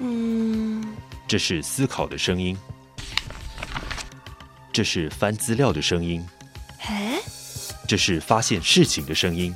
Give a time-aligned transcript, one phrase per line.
[0.00, 0.84] 嗯，
[1.26, 2.56] 这是思考的声音，
[4.72, 6.26] 这是翻资料的声音，
[6.80, 7.18] 哎，
[7.86, 9.54] 这是发现事情的声音。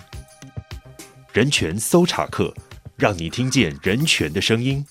[1.33, 2.55] 人权搜查课，
[2.97, 4.85] 让你听见人权的声音。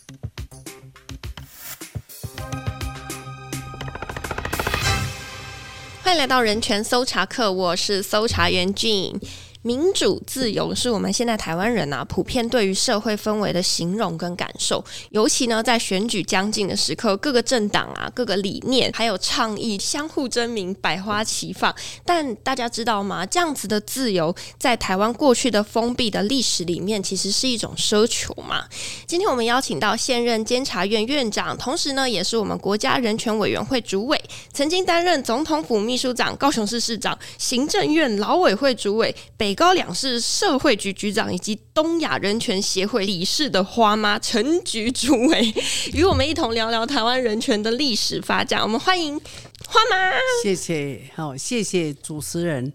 [6.04, 9.20] 欢迎来到人权搜查课，我是搜查员 Jean。
[9.68, 21.76] 民主自由是我们现在台湾人啊普遍对于社会氛围的形容跟感受，尤其呢在选举将近的时刻，各个政党啊、各个理念还有倡议相互争鸣，百花齐放。
[22.06, 23.26] 但大家知道吗？
[23.26, 28.64] 这样子的自由，在台湾过去的封闭的历史里面，其实是一种奢求嘛。
[29.06, 34.18] 今天我们邀请到现任监察院院长，同时呢也是我们国家人权委员会主委，
[34.54, 45.52] 曾经担任总统府秘书长、高雄市市长、行政院劳委会主委、北高两市社会局局长以及东亚人权协会理事的花妈陈菊主委，
[45.94, 48.62] 与我们一同聊聊台湾人权的历史发展。
[48.62, 49.20] 我们欢迎
[49.68, 50.12] 花妈。
[50.44, 52.72] 谢谢，好，谢谢主持人。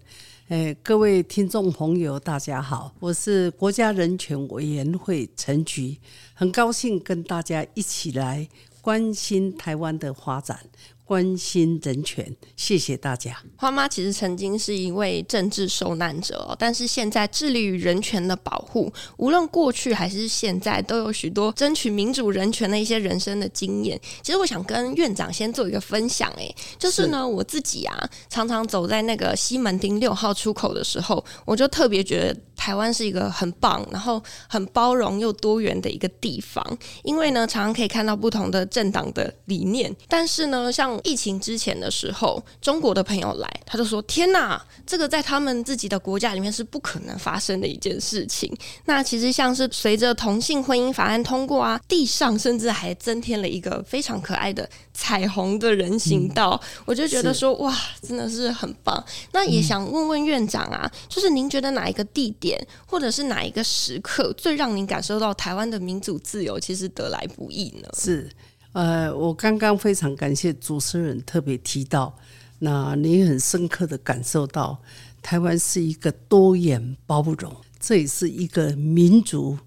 [0.49, 5.97] 诶，各位听众朋友，大家好，我是国家人权委员会陈菊，
[6.33, 8.45] 很高兴跟大家一起来
[8.81, 10.59] 关心台湾的发展。
[11.05, 13.37] 关心人权，谢谢大家。
[13.57, 23.99] 花妈其实曾经是一位政治受难者，但是现在致力于人权的保护，无论过去还是现在，都有许多争取民主人权的一些人生的经验。
[24.21, 36.65] 其实我想跟院长先做一个分享，哎，就是呢，是我自己啊，常常走在那个西门町六号出口的时候，我就特别觉得台湾是一个很棒，然后很包容又多元的一个地方，
[37.03, 48.51] 因为呢，常常可以看到不同的政党的理念，但是呢，像疫情之前的时候，中国的朋友来，他就说：“天哪，这个在他们自己的国家里面是不可能发生的一件事情。”
[48.85, 59.03] 那其实像是随着同性婚姻法案通过啊，地上甚至还增添了一个非常可爱的彩虹的人行道，我就觉得说哇，真的是很棒。
[59.31, 67.89] 那也想问问院长啊，就是您觉得哪一个地点或者是哪一个时刻最让您感受到台湾的民主自由其实得来不易呢？
[67.97, 68.29] 是。
[68.73, 72.17] 呃，我刚刚非常感谢主持人特别提到，
[72.57, 74.81] 那你很深刻的感受到
[75.21, 79.59] 台湾是一个多元包容，这也是一个民族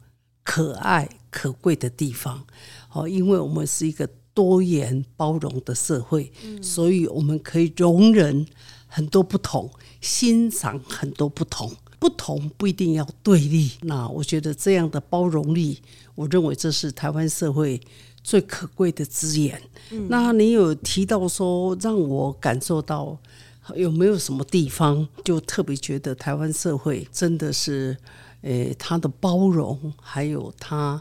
[0.43, 2.45] 可爱可贵的地方。
[2.93, 8.45] 哦，因为我们是一个多元包容的社会，所以我们可以容忍
[8.89, 13.71] 很多不同，欣赏很多不同，不同不一定要对立。
[13.83, 15.81] 那我觉得这样的包容力，
[16.17, 17.81] 我认为这是台湾社会。
[18.27, 19.63] 最可贵的资源。
[19.93, 23.17] 嗯，那你有提到说，让我感受到
[23.77, 27.97] 有没有什么地方就特别觉得台湾社会真的是，
[28.43, 31.01] 诶，它的包容还有它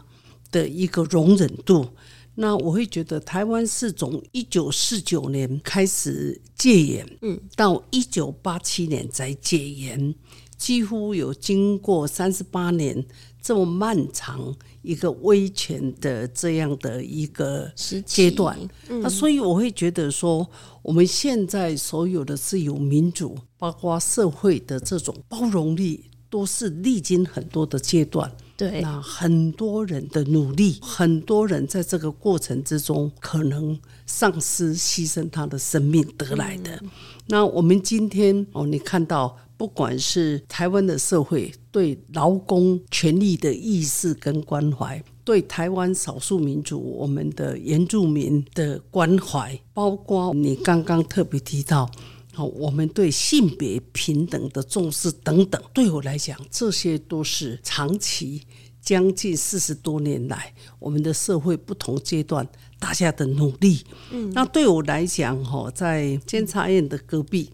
[0.52, 1.88] 的一个容忍度。
[2.36, 10.14] 那我会觉得台湾是从一九四九年开始戒严，嗯，到一九八七年才戒严，
[10.56, 13.04] 几乎有经过三十八年。
[13.42, 14.56] 这么漫长
[14.86, 17.68] 一个威权的这样的一个
[18.06, 18.56] 阶段，
[18.88, 20.48] 那、嗯、所以我会觉得说，
[20.80, 28.30] 我们现在所有的自由民主，包括社会的这种包容力，都是历经很多的阶段。
[28.56, 33.76] 对，那很多人的努力，很多人在这个过程之中可能
[34.06, 36.70] 丧失、牺牲他的生命得来的。
[36.82, 36.90] 嗯、
[37.26, 39.36] 那我们今天哦，你看到。
[39.56, 51.90] 不管是台湾的社会对劳工权利的意识跟关怀，对台湾少数民族我们的原住民的关怀，包括你刚刚特别提到，
[52.36, 58.42] 我们对性别平等的重视等等，对我来讲，这些都是长期
[58.82, 62.46] 将近四十多年来我们的社会不同阶段
[62.78, 63.80] 大家的努力。
[64.10, 67.50] 嗯，那对我来讲，哈，在监察院的隔壁。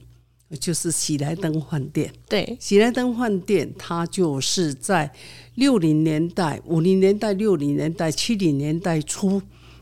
[0.61, 5.11] 就是喜来登饭店，对，喜来登饭店，它就是在
[5.55, 9.41] 六零年代、五零年代、六零年代、七零年代初，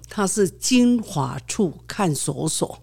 [0.09, 2.81] 它是金华处看守所，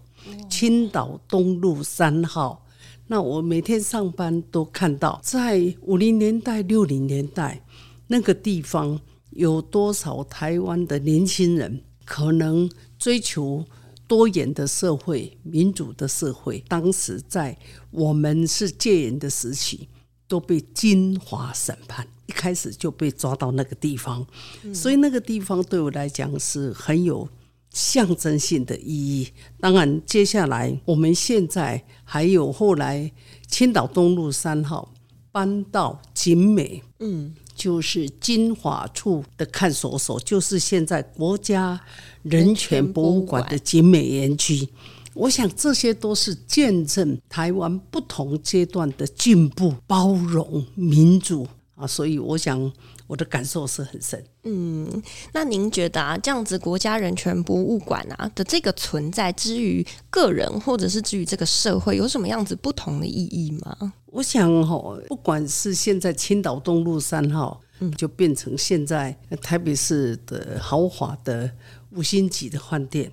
[0.50, 2.66] 青岛东路三号。
[3.07, 7.63] 那我每天上班都看到，在五零年代、六零年代
[8.07, 9.00] 那个地方，
[9.31, 12.69] 有多少台湾的年轻人可能
[13.00, 13.66] 追求。
[14.07, 17.57] 多元的社会，民主的社会，当时在
[17.92, 19.89] 我们是戒严的时期，
[20.27, 24.25] 都被金华审判，一开始就被抓到那个地方，
[24.74, 27.27] 所以那个地方对我来讲是很有
[27.71, 29.30] 象征性的意义。
[29.59, 33.12] 当然，接下来我们现在还有后来
[33.48, 34.94] 青岛东路三号
[35.31, 41.77] 搬到景美，嗯，就是金华处的看守所，就是现在国家
[42.21, 44.69] 人权博物馆的景美园区。
[45.13, 52.74] 我想这些都是见证台湾不同阶段的进步、包容、民主啊，所以我想
[53.06, 54.21] 我的感受是很深。
[54.44, 55.01] 嗯，
[55.31, 63.94] 那您觉得啊，这样子国家人权博物馆啊的这个存在，之于个人或者是之于这个社会，有什么样子不同的意义吗？
[64.07, 71.51] 我想哈，不管是现在青岛东路三号，嗯，就变成现在台北市的豪华的
[71.91, 73.12] 五星级的饭店。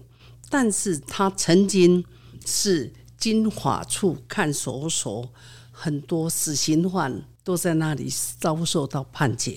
[0.49, 2.03] 但是他曾经
[2.47, 5.29] 是金华处看守所，
[5.71, 8.09] 很多死刑犯都在那里
[8.41, 9.57] 遭受到判决。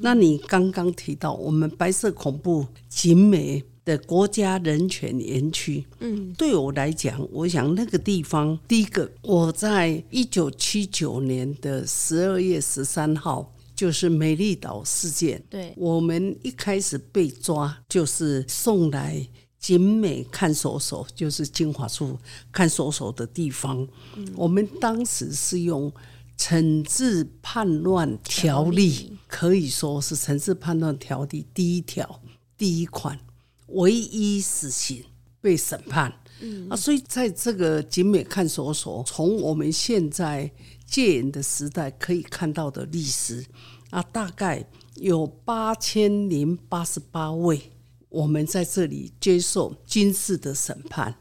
[0.00, 19.26] 那你刚刚提到我们白色恐怖景美的国家人权园区，嗯，对我来讲，我想那个地方，第一个，我在一九七九年的十二月十三号，就是美丽岛事件，对，我们一开始被抓，就是送来。
[19.60, 22.16] 景美看守所就是金华处
[22.52, 23.86] 看守所的地方。
[24.14, 25.92] 嗯、我们当时是用
[26.38, 32.22] 惩治叛乱条例，可以说是惩治叛乱条例第一条
[32.56, 33.18] 第一款，
[33.66, 35.04] 唯一死刑
[35.40, 36.20] 被审判。
[36.40, 40.48] 嗯、啊，所以在这个景美看守所，从我们现在
[40.86, 43.44] 戒严的时代可以看到的历史
[43.90, 44.64] 啊，大概
[44.94, 47.72] 有八千零八十八位。
[48.08, 51.14] 我们在这里接受军事的审判，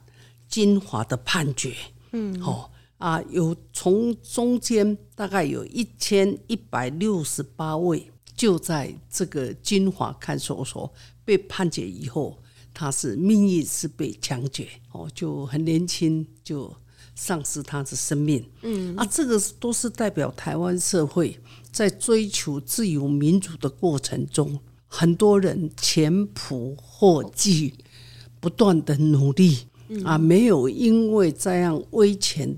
[0.48, 1.76] 金华的判决，
[2.12, 10.92] 嗯，好啊，有从中间大概有一千一百六十八位就在这个金华看守所
[11.24, 12.38] 被判决以后，
[12.74, 16.74] 他是命运是被枪决，哦，就很年轻就
[17.16, 21.40] 丧失他的生命，嗯啊，这个都是代表台湾社会
[21.72, 24.60] 在追求自由民主的过程中。
[24.88, 27.74] 很多人前仆后继，
[28.40, 29.66] 不断的努力
[30.06, 32.58] 啊，没有因为这样威权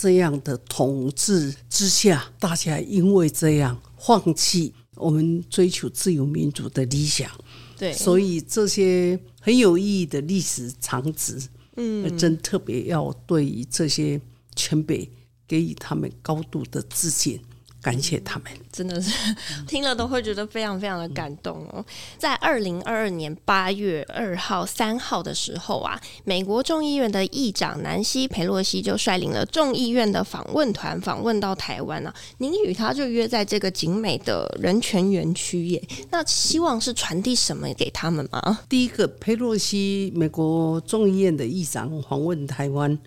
[0.00, 7.28] 这样的统治之下，大家因为这样放弃我们追求自由民主的理想。
[7.76, 11.42] 对，所以这些很有意义的历史长子，
[11.76, 14.20] 嗯，真特别要对于这些
[14.54, 15.10] 前辈
[15.48, 17.40] 给予他们高度的致敬。
[17.88, 19.34] 感谢他们，真的是
[19.66, 21.82] 听了都会觉得非常非常的感动哦。
[22.18, 32.14] 在二零二二年八月二号、三号的时候啊，美国众议院的议长南希·佩洛西就率领了众议院的访问团访问到台湾啊。
[32.36, 38.60] 您与他就约在这个景美的人权园区耶，那希望是传递什么给他们吗？
[38.68, 42.98] 第一个，佩洛西美国众议院的议长访问台湾，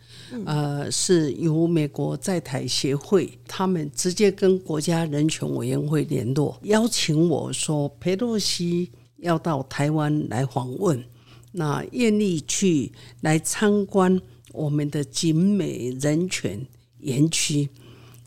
[0.46, 4.62] 呃，是由美国在台协会他们直接跟。
[4.62, 11.04] 国家人权委员会联络，邀请我说，佩洛西要到台湾来访问，
[11.52, 12.92] 那愿意去
[13.22, 14.22] 来参观
[14.54, 16.66] 我们的景美人权
[17.00, 17.68] 园区，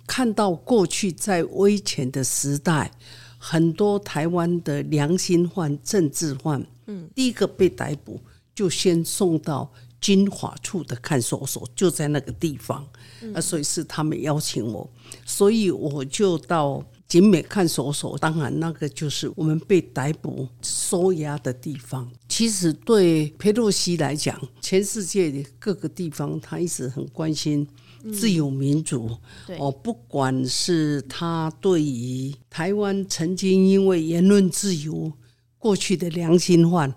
[0.07, 2.91] 看到过去在威权的时代，
[3.39, 8.21] 很多台湾的良心犯、政治犯，嗯，第一个被逮捕
[8.55, 9.73] 就先送到
[10.05, 12.87] 金华处的看守所，就在那个地方，
[13.35, 14.87] 啊，所以是他们邀请我。
[15.25, 22.07] 所以我就到景美看守所，当然那个就是我们被逮捕、收押的地方。
[22.29, 27.67] 其实对佩洛西来讲，全世界的各个地方，他一直很关心
[28.13, 29.11] 自由民主。
[29.59, 35.11] 哦，不管是他对于台湾曾经因为言论自由
[35.59, 36.95] 过去的良心犯，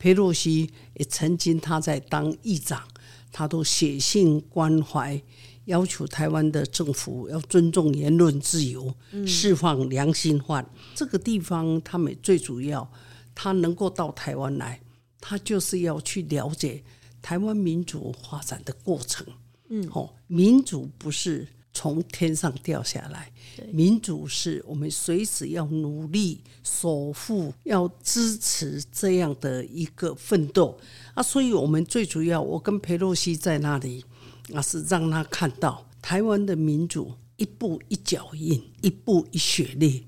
[0.00, 2.82] 裴洛西也曾经他在当议长，
[3.30, 5.22] 他都写信关怀。
[5.66, 8.92] 要求台湾的政府要尊重言论自由，
[9.24, 10.64] 释放良心犯。
[10.64, 12.90] 嗯、这个地方，他们最主要，
[13.34, 14.80] 他能够到台湾来，
[15.20, 16.82] 他就是要去了解
[17.22, 19.24] 台湾民主发展的过程。
[19.68, 23.32] 嗯，哦，民主不是从天上掉下来，
[23.72, 30.78] 民主是我们随时要努力守护、要支持这样的一个奋斗
[31.14, 31.22] 啊。
[31.22, 34.04] 所以，我们最主要，我跟佩洛西在那里。
[34.52, 40.04] 那是让他看到台湾的民主一步一脚印，一步一血泪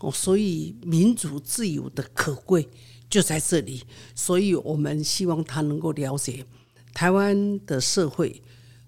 [0.00, 2.68] 哦，所以民主自由的可贵
[3.08, 3.84] 就在这里。
[4.12, 6.44] 所以我们希望他能够了解
[6.92, 8.42] 台湾的社会、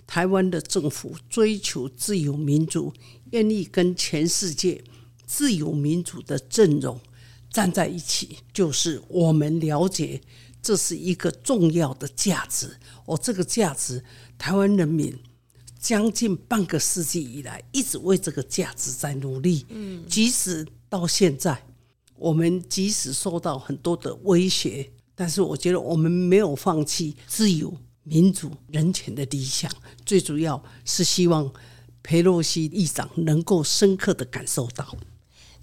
[0.07, 2.93] 台湾的政府追求自由民主，
[3.33, 4.83] 愿意跟全世界
[5.27, 7.01] 自由民主的阵容
[7.51, 10.21] 站在一起，就是我们了解
[10.63, 14.05] 这是一个重要的价值哦，这个价值。
[14.39, 15.17] 台湾人民
[15.79, 19.65] 将近半个世纪以来，一直为这个价值在努力。
[19.71, 21.67] 嗯，即使到现在，
[22.17, 27.75] 我们即使受到很多的威胁，但是我觉得我们没有放弃自由、
[28.07, 29.71] 民主、人权的理想。
[30.05, 31.53] 最主要是希望
[32.03, 34.97] 佩洛西议长能够深刻的感受到。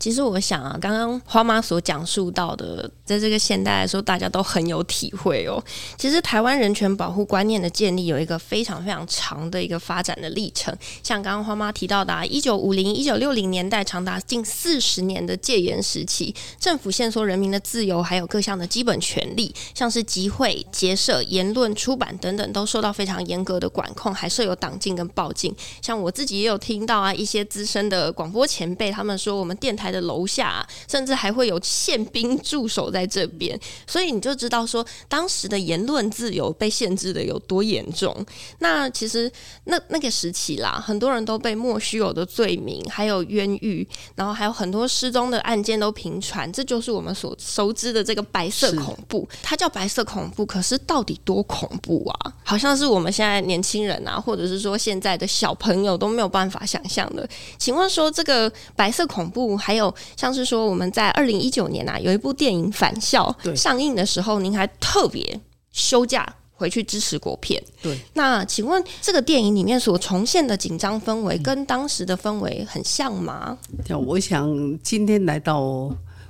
[0.03, 5.63] 其实我想啊，刚刚花妈所讲述到的，在这个现代来说，大家都很有体会哦。
[5.97, 10.77] 其实台湾人权保护观念的建立有一个非常非常长的一个发展的历程。
[11.01, 25.55] 像刚刚花妈提到的啊，一九五零、一九六零年代，长达近四十年的戒严时期，政府限缩人民的自由，还有各项的基本权利，像是集会、结社、言论、出版等等，都受到非常严格的管控，还设有党禁跟报禁。
[25.81, 29.92] 像我自己也有听到啊，一些资深的广播前辈他们说，我们电台。
[29.93, 38.13] 的楼下，甚至还会有宪兵驻守在这边，所以你就知道说，当时的言论自由被限制的有多严重。
[38.59, 39.31] 那其实
[39.65, 49.27] 那那个时期啦，很多人都被莫须有的罪名，还有冤狱，然后还有很多失踪的案件都频传，这就是我们所熟知的这个白色恐怖。
[49.43, 52.33] 它叫白色恐怖，可是到底多恐怖啊？
[52.43, 57.27] 好像是我们现在年轻人啊，或者是说现在的小朋友都没有办法想象的。
[57.57, 59.82] 请问说，这个白色恐怖还有？
[60.15, 65.39] 像是说，我们在二零一九年啊，有一部电影《返校》上映的时候，您还特别
[65.71, 67.61] 休假回去支持国片。
[67.81, 73.57] 对，那请问这个电影里面所重现的紧张氛围，跟当时的氛围很像吗？
[74.05, 75.59] 我想今天来到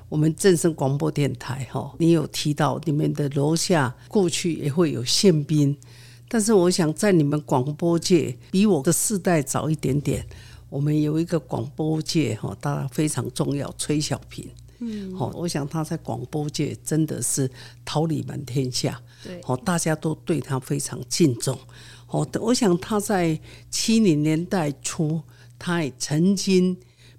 [0.10, 5.76] 我们正声广播电台，哈，你有提到你们的楼下过去也会有宪兵，
[6.30, 10.26] 但是我想在你们广播界比我的世代早一点点。
[10.74, 14.50] 我们有一个广播界哈，当然非常重要，崔小平。
[14.80, 17.48] 嗯，好，我想他在广播界真的是
[17.86, 19.00] 桃李满天下。
[19.24, 21.56] 对，好，大家都对他非常敬重。
[22.08, 23.40] 好，我想他在
[23.70, 25.22] 七零年代初，
[25.60, 26.76] 他也曾经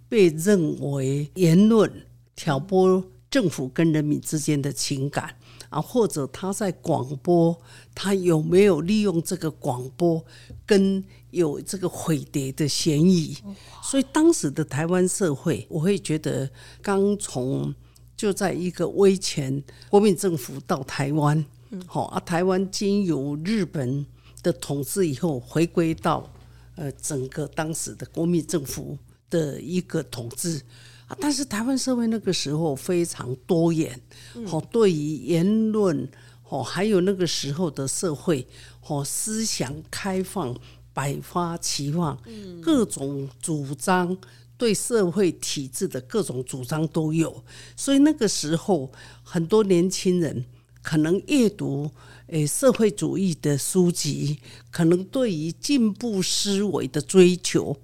[0.08, 1.88] 被认为言论
[2.34, 5.36] 挑拨政府跟人民之间的情感
[5.68, 7.56] 啊，或者他在广播，
[7.94, 10.24] 他有没有利用这个广播
[10.66, 13.36] 跟有这个毁谍的嫌疑，
[13.82, 16.48] 所以当时的台湾社会，我会觉得
[16.80, 17.74] 刚从
[18.16, 21.44] 就在一个威权国民政府到台湾，
[21.86, 24.06] 好啊，台湾经由日本
[24.42, 26.30] 的统治以后，回归到
[26.76, 28.96] 呃整个当时的国民政府
[29.28, 30.62] 的一个统治
[31.08, 34.00] 啊，但是台湾社会那个时候非常多元，
[34.46, 36.08] 好，对于言论，
[36.42, 38.46] 好，还有那个时候的社会，
[38.80, 40.56] 好，思想开放。
[40.94, 42.16] 百花齐放，
[42.62, 44.16] 各种主张
[44.56, 47.44] 对社会体制的各种主张都有，
[47.76, 48.90] 所以那个时候
[49.24, 50.44] 很多年轻人
[50.80, 51.90] 可能阅读
[52.28, 54.38] 诶社会主义的书籍，
[54.70, 57.76] 可能对于进步思维的追求，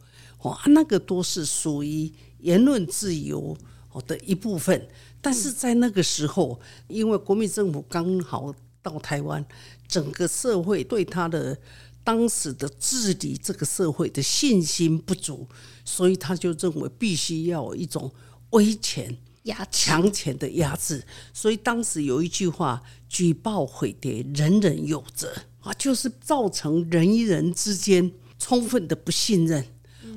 [0.42, 3.56] 哇，那个都是属于言论自由
[4.06, 4.88] 的一部分。
[5.20, 9.44] 但是在那个时候，因为国民政府刚好到台湾，
[9.88, 11.58] 整个社会对他的。
[12.02, 15.46] 当时的治理这个社会的信心不足，
[15.84, 18.10] 所以他就认为必须要有一种
[18.50, 21.04] 威权、压强权的压制。
[21.32, 29.64] 所以当时有一句话：“举报毁谍，人人有责”啊，就是造成人与人之间充分的不信任，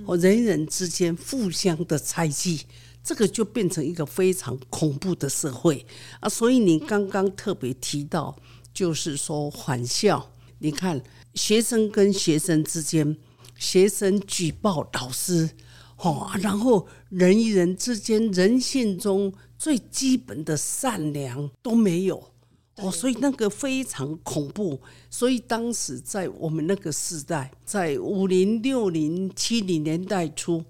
[0.05, 2.61] 和人与人之间互相的猜忌，
[3.03, 5.85] 这个就变成一个非常恐怖的社会
[6.21, 6.29] 啊。
[6.29, 8.35] 所以你刚刚特别提到，
[8.73, 11.03] 就是说返校，你看。
[11.33, 13.17] 学生跟学生之间，
[13.57, 15.49] 学生举报老师，
[15.97, 22.31] 哦，然后人与人之间，人性中最基本的善良都没有，
[22.75, 24.79] 哦，所以那个非常恐怖。
[25.09, 30.63] 所以当时在我们那个时代，在五零、六零、七零年代初，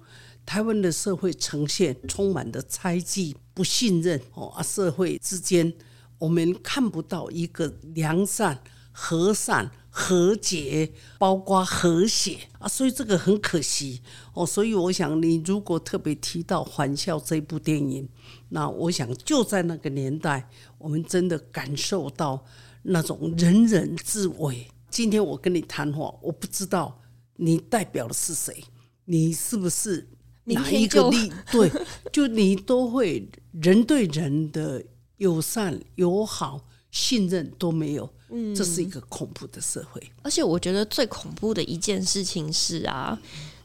[0.46, 5.74] 台湾的社会呈现充满了猜忌、不信任，哦，社会之间
[6.20, 8.62] 我们看不到一个良善、
[8.94, 9.70] 和善。
[9.96, 14.02] 和解，包括和谐啊，所以这个很可惜
[14.34, 14.44] 哦。
[14.44, 18.10] 所以我想，你如果特别提到《欢笑》这部电影，
[18.50, 22.44] 那我想就在那个年代，我们真的感受到
[22.82, 24.68] 那种人人自危。
[24.90, 27.00] 今天我跟你谈话，我不知道
[27.36, 28.64] 你代表的是谁，
[29.06, 30.10] 你是不是
[30.46, 31.32] 哪一个力？
[31.54, 31.72] 对，
[32.12, 34.84] 就你都会人对人的
[35.18, 36.66] 友善友好。
[36.90, 40.02] 信任都没有，嗯，这是一个恐怖的社会。
[40.24, 43.18] 而且我觉得最恐怖的一件事情是啊，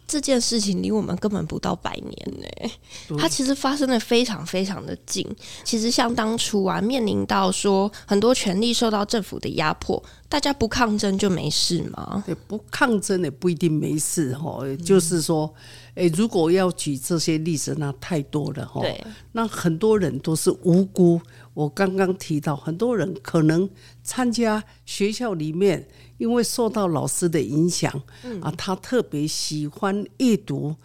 [0.06, 2.70] 这件事情离我们根本不到百年呢、欸，
[3.18, 5.26] 它其实发生的非常非常的近。
[5.64, 12.22] 其实像当初啊，面临到说很多权利受到政府的压迫，大家不抗争就没事吗？
[12.26, 14.62] 对，不抗争也不一定没事哈。
[14.84, 15.52] 就是说，
[15.94, 18.80] 诶，如果要举这些例子，那太多了哈。
[18.80, 21.20] 对，那很多人都是无辜。
[21.58, 23.68] 我刚刚提到，很多人可能
[24.04, 27.92] 参加学校里面，因为受到老师的影响，
[28.40, 30.76] 啊，他特别喜欢阅读。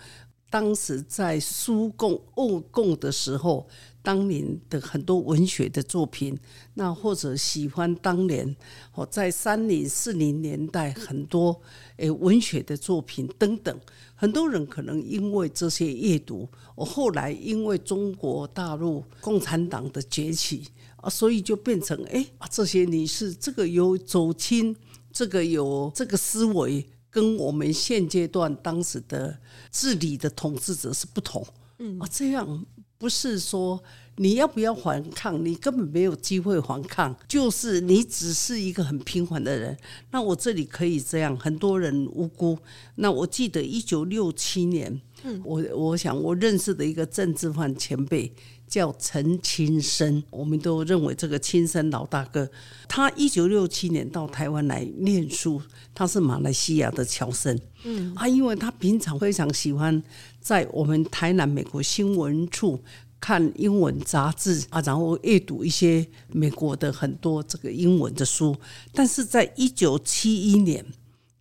[0.49, 3.67] 当时在苏共、欧共的时候。
[4.05, 6.37] 当年的很多文学的作品，
[6.73, 8.53] 那或者喜欢当年
[8.95, 11.61] 哦，在三零四零年代很多
[11.95, 13.79] 诶文学的作品等等，
[14.15, 20.67] 很多人可能因为这些阅读，我后来因为中国大陆共产党的崛起
[20.97, 24.75] 啊，所以就变成哎啊这些你是这个有走亲，
[25.11, 29.37] 这个有这个思维，跟我们现阶段当时的
[29.71, 31.45] 治理的统治者是不同，
[31.79, 32.65] 嗯啊这样。
[32.95, 33.83] 不是说
[34.17, 39.75] 你要不要反抗，你根本没有机会反抗，就是你只是一个很平凡的人。
[40.11, 42.57] 那我这里可以这样，很多人无辜。
[42.95, 48.31] 那我记得一九六七年，嗯我我想我认识的一个政治犯前辈
[48.67, 52.47] 叫陈清生，我们都认为这个清生老大哥，
[52.87, 55.59] 他一九六七年到台湾来念书，
[55.95, 60.01] 他是马来西亚的侨生，嗯，啊，因为他平常非常喜欢。
[60.39, 62.77] 在我们台南美国新闻处
[63.23, 68.53] 看英文杂志啊，然后阅读一些美国的很多这个英文的书。
[68.91, 70.85] 但是在一九七一年，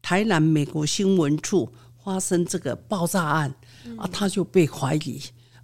[0.01, 1.69] 台南美国新闻处
[2.05, 3.53] 发生这个爆炸案
[3.97, 5.21] 啊，他就被怀疑，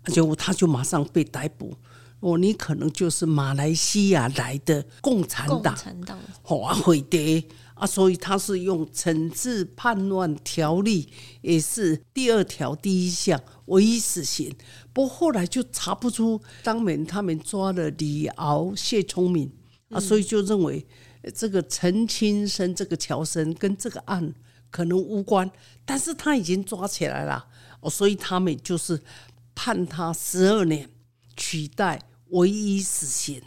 [0.06, 1.72] 结果他就马上被逮捕。
[2.18, 7.46] 哦，你可能就是马来西亚来的共产党，共产党，华会的。
[7.74, 11.08] 啊，所以他是用惩治叛乱条例，
[11.42, 14.52] 也是第二条第一项，唯一死刑。
[14.98, 19.48] 不过后来就查不出，当年他们抓了李敖、谢聪明
[19.90, 20.84] 啊，所以就认为
[21.32, 24.34] 这个陈清生这个乔生跟这个案
[24.72, 25.48] 可能无关，
[25.84, 27.46] 但是他已经抓起来了
[27.80, 29.00] 哦，所以他们就是
[29.54, 30.90] 判他十二年，
[31.36, 33.40] 取代唯一死刑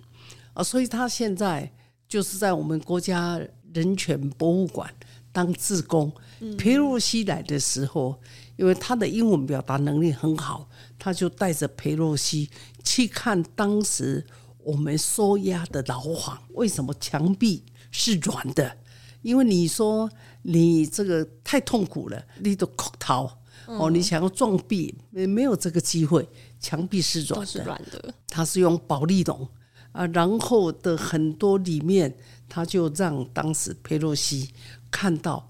[0.53, 1.69] 啊，所以他现在
[2.07, 3.41] 就是在我们国家。
[3.73, 4.93] 人权博物馆
[5.31, 6.11] 当志工，
[6.57, 8.19] 皮洛西来的时候，
[8.57, 10.67] 因为他的英文表达能力很好，
[11.03, 12.47] 他就带着裴洛西
[12.83, 14.23] 去看当时
[14.59, 16.39] 我们收押的牢房。
[16.53, 18.77] 为什么墙壁是软的？
[19.23, 20.07] 因为你说
[20.43, 26.29] 你这个太痛苦了，你都哭逃哦，你想要撞壁，没有这个机会。
[26.59, 29.49] 墙壁是软的，是软的，它是用保丽龙
[29.93, 32.15] 啊，然后的很多里面。
[32.53, 34.49] 他就让当时佩洛西
[34.91, 35.49] 看到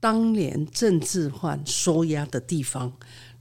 [0.00, 2.92] 当年政治犯收押的地方。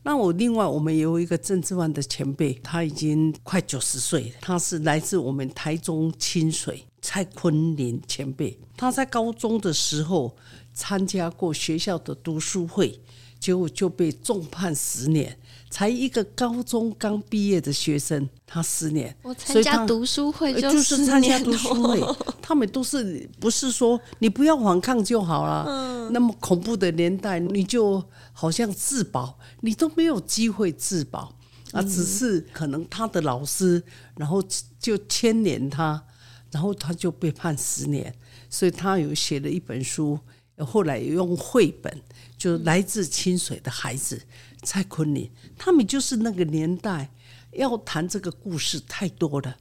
[0.10, 8.58] 那我另外我们有一个政治万的前辈，他已经快九十岁了，他是来自我们台中清水蔡坤林前辈。
[8.76, 10.36] 他在高中的时候
[10.74, 13.00] 参加过学校的读书会，
[13.40, 15.38] 结果就被重判十年。
[15.72, 19.16] 才一个高中刚毕业的学生，他十年。
[19.22, 22.02] 我参加读书会就，就是参加读书会，
[22.42, 25.66] 他们都是不是说你不要反抗就好了？
[25.68, 31.36] 嗯，那么恐怖的年代，你就好像自保，你都没有机会自保
[31.72, 31.84] 啊！
[31.84, 33.84] 只是可能他的老师，
[34.18, 34.44] 然后
[34.80, 36.04] 就牵连他，
[36.50, 38.12] 然后他就被判十年。
[38.50, 40.18] 所以他有写了一本书，
[40.66, 42.02] 后来用绘本，
[42.40, 44.20] 就来自清水的孩子。
[44.64, 47.10] 蔡坤林，他们就是那个年代，
[47.52, 49.56] 要谈这个故事太多了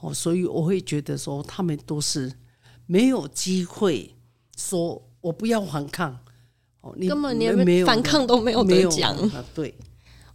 [0.00, 2.30] 哦，所以我会觉得说，他们都是
[2.84, 4.14] 没有机会
[4.58, 6.18] 说我不要反抗
[6.82, 9.74] 哦，你根本连反抗都没有得讲啊，对。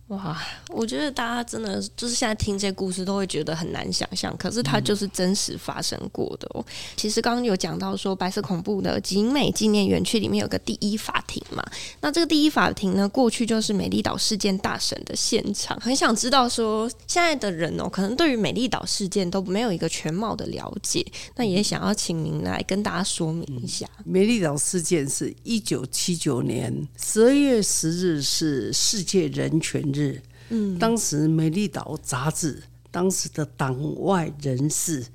[0.08, 6.65] 哇，我觉得大家真的就是现在听这些故事都会觉得很难想象，可是它就是真实发生过的哦。
[6.96, 11.62] 其实刚刚有讲到说白色恐怖的景美纪念园区里面有个第一法庭嘛，
[12.00, 15.78] 那这个第一法庭呢，过去就是美丽岛事件大审的现场。
[15.82, 23.86] 很想知道说现在的人哦，可能对于美丽岛事件都没有一个全貌的了解，那也想要请您来跟大家说明一下。
[24.06, 30.21] 美丽岛事件是一九七九年十二月十日是世界人权日。
[30.49, 35.05] 嗯，当时《美丽岛》杂志，当时的党外人士，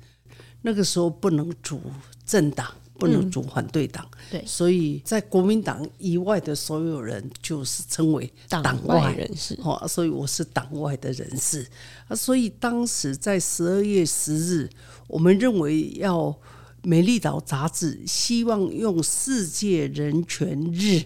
[0.61, 1.81] 那个时候不能组
[2.23, 11.67] 政党，不能组反对党，嗯，对，所以在国民党以外的所有人就是称为党外人士，哦，所以我是党外的人士
[12.07, 12.15] 啊。
[12.15, 14.69] 所以当时在十二月十日，
[15.07, 16.25] 我们认为要
[16.83, 21.01] 《美丽岛》杂志希望用世界人权日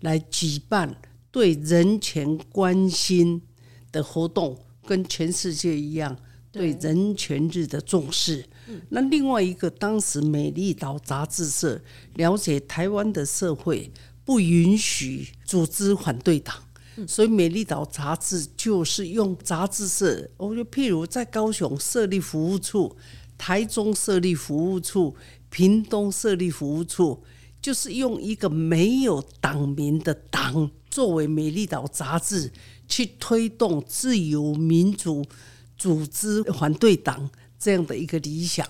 [0.00, 0.94] 来举办。
[1.32, 3.42] 对人权关心
[3.90, 6.16] 的活动，跟全世界一样，
[6.52, 6.70] 对。
[6.80, 8.44] 人权日的重视，
[8.90, 11.80] 那另外一个，当时美丽岛杂志社
[12.14, 13.90] 了解台湾的社会
[14.24, 16.54] 不允许组织反对党，
[17.08, 22.94] 所以美丽岛杂志就是用杂志社，我就譬如在高雄设立服务处，
[23.38, 25.16] 台中设立服务处，
[25.48, 27.22] 屏东设立服务处，
[27.62, 32.52] 就是用一个没有党名的党作为美丽岛杂志
[32.86, 35.24] 去推动自由民主
[35.76, 37.30] 组织反对党。
[37.64, 38.66] 这样的一个理想，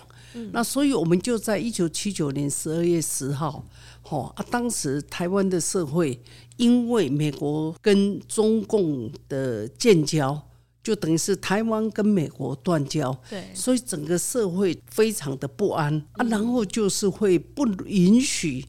[0.51, 3.65] 那所以我们就在一九七九年十二月十号，
[4.11, 6.21] 哦啊，当时台湾的社会
[6.59, 10.39] 因为美国跟中共的建交，
[10.85, 18.63] 就等于是台湾跟美国断交，对，所以整个社会非常的不安啊，然后就是会不允许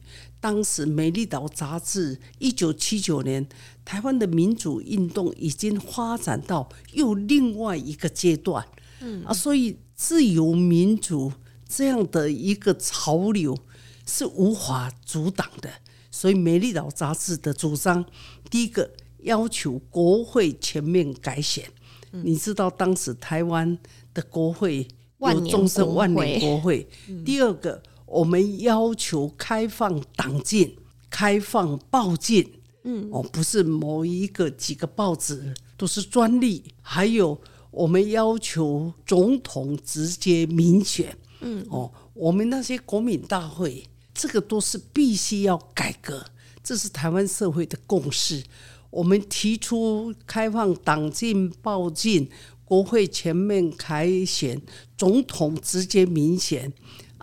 [0.44, 3.48] 当时《美丽岛》杂志一九七九年
[3.82, 8.62] 台湾的民主运动已经发展到又另外一个阶段，
[9.00, 9.78] 嗯啊，所以。
[9.96, 11.32] 自由民主
[11.68, 13.56] 这样的一个潮流
[14.04, 15.70] 是无法阻挡的，
[16.10, 18.04] 所以《美丽岛》杂志的主张，
[18.50, 21.64] 第一个要求国会全面改选。
[22.10, 23.78] 嗯、你知道当时台湾
[24.12, 24.86] 的国会
[25.20, 26.88] 有终身万年国会。
[27.24, 30.76] 第二个，我们要求开放党禁、
[31.10, 32.52] 开放报禁。
[32.84, 37.40] 嗯，哦，不是某一个几个报纸都是专利，还有。
[37.76, 46.24] 我们要求总统直接民选，嗯，哦，我们那些国民大会，这个都是必须要改革，
[46.62, 48.44] 这是台湾社会的共识。
[48.90, 52.30] 我们提出开放党禁、报禁，
[52.64, 54.62] 国会全面开选，
[54.96, 56.72] 总统直接民选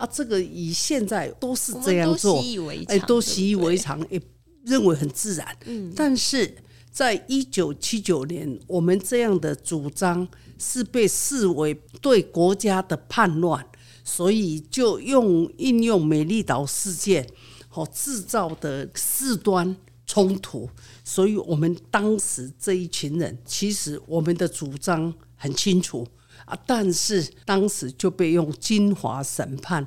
[0.02, 2.42] 啊，这个以现在都是这样做，
[2.88, 4.20] 哎，都习以为常，也
[4.64, 5.56] 认为很自然。
[5.66, 6.56] 嗯，但是。
[6.92, 13.66] 在一九七九年，我们这样的主张是被视为对国家的叛乱，
[14.04, 17.26] 所以就用应用美丽岛事件
[17.70, 20.68] 和制造的事端冲突。
[21.02, 26.06] 所以我们当时这一群人，其实我们的主张很清楚
[26.52, 29.86] 啊，但是当时就被用金华审判，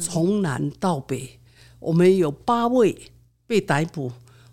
[0.00, 1.38] 从南到北，
[1.78, 2.96] 我们有八位
[3.46, 4.10] 被逮捕。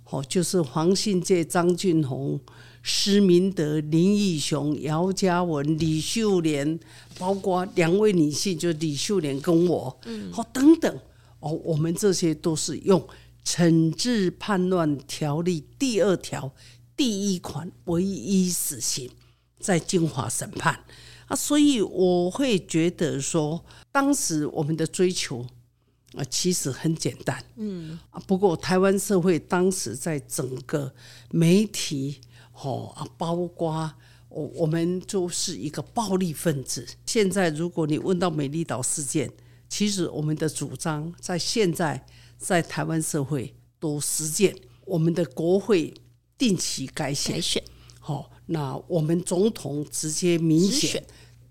[0.09, 2.39] 哦，就是黄信介、张俊宏、
[2.83, 6.79] 施明德、林义雄、姚嘉文、李秀莲，
[7.17, 10.99] 包括两位女性，就是李秀莲跟我，嗯，好等等，
[11.39, 13.01] 哦，我们这些都是用
[13.43, 16.53] 《惩治叛乱条例》第二条
[16.95, 19.09] 第一款唯一死刑
[19.59, 20.79] 在金华审判
[21.33, 25.45] 啊，所以我会觉得说，当时我们的追求。
[26.15, 30.93] 啊，其实很简单，嗯啊，不过台湾社会当时在整个
[31.31, 32.21] 媒体，
[32.53, 33.91] 哦啊，包括
[34.29, 36.87] 我我们就是一个暴力分子。
[37.07, 39.27] 现在如果你问到美丽岛事件，
[39.67, 42.05] 其实我们的主张在现在
[42.37, 44.55] 在台湾社会都实践。
[44.85, 45.91] 我们的国会
[46.37, 47.63] 定期改选，改选，
[47.99, 51.03] 好，那我们总统直接民选，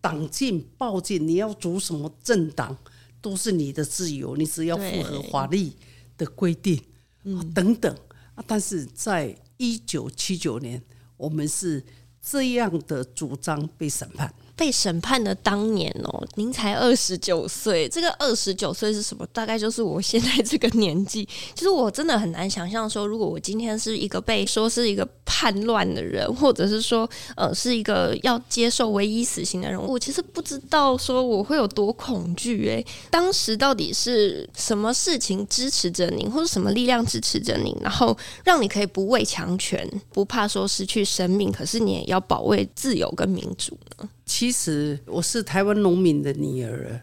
[0.03, 2.77] 党禁报禁，你要组什么政党？
[3.23, 5.71] 都是你的自由，你只要符合法律
[6.19, 6.83] 的规定，
[7.23, 7.97] 嗯，等等
[8.35, 8.43] 啊。
[8.49, 10.83] 但是在一九七九年，
[11.17, 11.85] 我们是
[12.21, 14.35] 这样的主张被审判。
[14.63, 17.89] 被审判的当年哦，您才二十九岁。
[17.89, 19.27] 这个二十九岁是什么？
[19.33, 21.29] 大概就是我现在这个年纪。
[21.53, 32.69] 其 实我真的很难想象说，如果我今天是一个被说是一个叛乱的人，或者是说呃是一个要接受唯一死刑的人，我其实不知道说我会有多恐惧。
[32.69, 44.09] 诶，当时到底是什么事情支持着您，或者什么力量支持着您，然后让你可以不畏强权，不怕说失去生命，可是你也要保卫自由跟民主呢？
[44.35, 46.99] 其实我是台湾农民的女儿，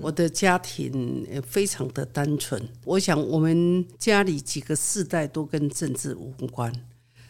[0.00, 2.60] 我的家庭非常的单纯。
[2.86, 6.72] 我想我们家里几个世代都跟政治无关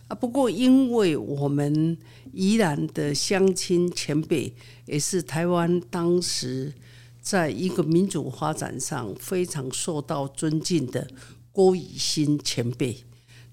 [0.06, 0.14] 啊。
[0.14, 1.98] 不过因为我们
[2.32, 4.54] 宜兰的乡亲前辈，
[4.86, 6.72] 也是台湾当时
[7.20, 11.04] 在一个民主发展上非常受到尊敬的
[11.50, 12.96] 郭雨新前辈。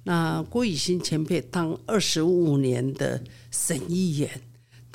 [0.04, 4.30] 那郭雨新前辈当二十五年的省议员。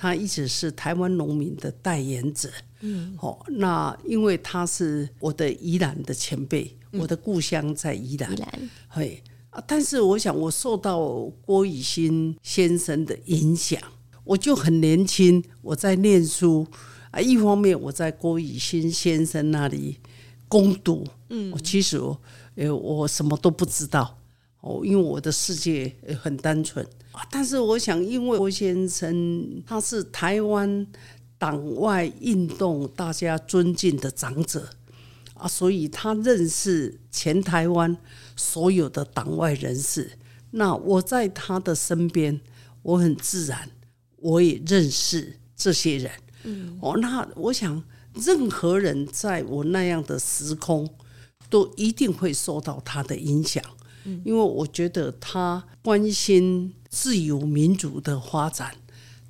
[0.02, 10.98] 他一直是台湾农民的代言者，嗯，好，那因为他是我的宜兰的前辈，嗯、我的故乡在宜兰，宜兰，嘿啊，但是我想我受到
[11.46, 13.80] 郭雨新先生的影响，
[14.24, 16.66] 我就很年轻，我在念书
[17.12, 19.98] 啊，一方面我在郭雨新先生那里
[20.48, 22.20] 攻读，嗯，其实我
[22.56, 24.18] 呃我什么都不知道。
[24.62, 30.86] 哦，因为我的世界很单纯啊，但是我想，因为郭先生他是台湾
[31.36, 34.70] 党外运动大家尊敬的长者
[35.34, 37.96] 啊，所以他认识全台湾
[38.36, 40.12] 所有的党外人士。
[40.52, 42.40] 那我在他的身边，
[42.82, 43.68] 我很自然，
[44.18, 46.12] 我也认识这些人。
[46.44, 47.82] 嗯，哦，那我想，
[48.14, 50.88] 任何人在我那样的时空，
[51.50, 53.60] 都一定会受到他的影响。
[54.04, 58.74] 嗯，因为我觉得他关心自由民主的发展。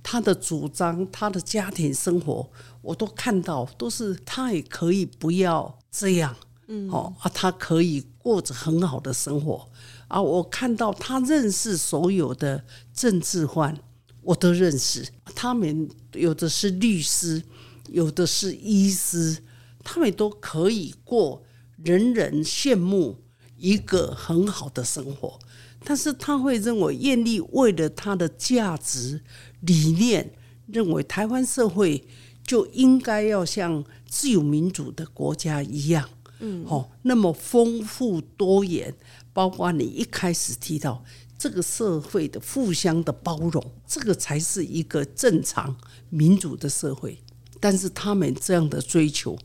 [0.05, 6.35] 他的主张，他的家庭生活，我都看到，都是他也可以不要这样，
[6.67, 9.69] 嗯，哦啊，他可以过着很好的生活
[10.09, 10.21] 啊。
[10.21, 13.79] 我看到他认识所有的政治犯，
[14.23, 15.09] 我都认识。
[15.37, 17.41] 他们有的是律师，
[17.87, 19.39] 有的是医师，
[19.85, 21.45] 他们都可以过
[21.77, 23.22] 人人羡慕
[23.63, 25.39] 一个很好的生活。
[25.85, 29.23] 但是他会认为，艳丽为了他的价值
[29.61, 30.33] 理念，
[30.67, 32.05] 认为台湾社会
[32.45, 36.09] 就应该要像自由民主的国家一样，
[36.41, 38.95] 嗯，哦，那么丰富多元，
[39.33, 41.05] 包括你一开始提到
[41.37, 45.77] 这个社会的互相的包容，这个才是一个正常
[46.11, 47.19] 民主的社会。
[47.59, 49.37] 但是他们这样的追求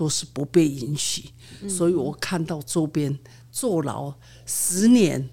[0.00, 1.30] 都是不被允许，
[1.68, 3.18] 所以我看到周边
[3.52, 4.14] 坐牢
[4.46, 5.28] 十年。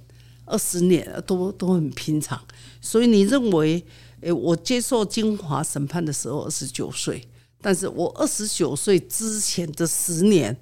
[0.50, 2.42] 二十年都都很平常，
[2.80, 3.86] 所以你认为，
[4.22, 7.22] 诶，我接受金华审判的时候二十九岁，
[7.62, 10.58] 但是我二十九岁之前的十年，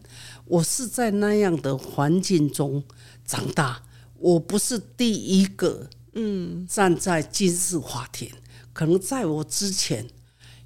[0.45, 2.83] 我是在那样的环境中
[3.23, 3.83] 长大，
[4.17, 8.31] 我不是第一个，嗯，站在今日法庭，
[8.73, 10.07] 可能在我之前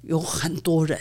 [0.00, 0.98] 有很多人，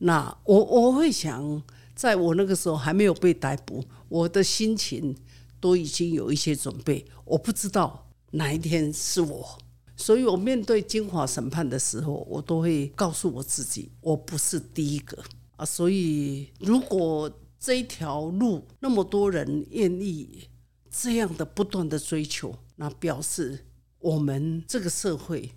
[0.00, 1.62] 那我我会想，
[1.94, 5.16] 在我那个时候还没有被逮捕，我的心情。
[5.62, 9.58] 都已经有一些准备，我不知道哪一天是我，
[9.94, 15.22] 所以我面对金华审判的时候，我都会告诉我自己，我不是第一个
[15.56, 15.64] 啊。
[15.66, 20.48] 所以，如果这一条路那么多人愿意
[20.90, 23.66] 这样的不断的追求，那表示
[23.98, 25.50] 我们这个社会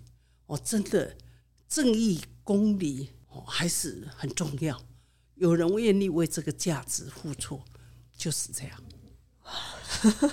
[0.48, 1.16] 哦，真的
[1.66, 4.80] 正义公理哦还是很重要，
[5.34, 7.60] 有人愿意为这个价值付出，
[8.16, 8.72] 就是这样。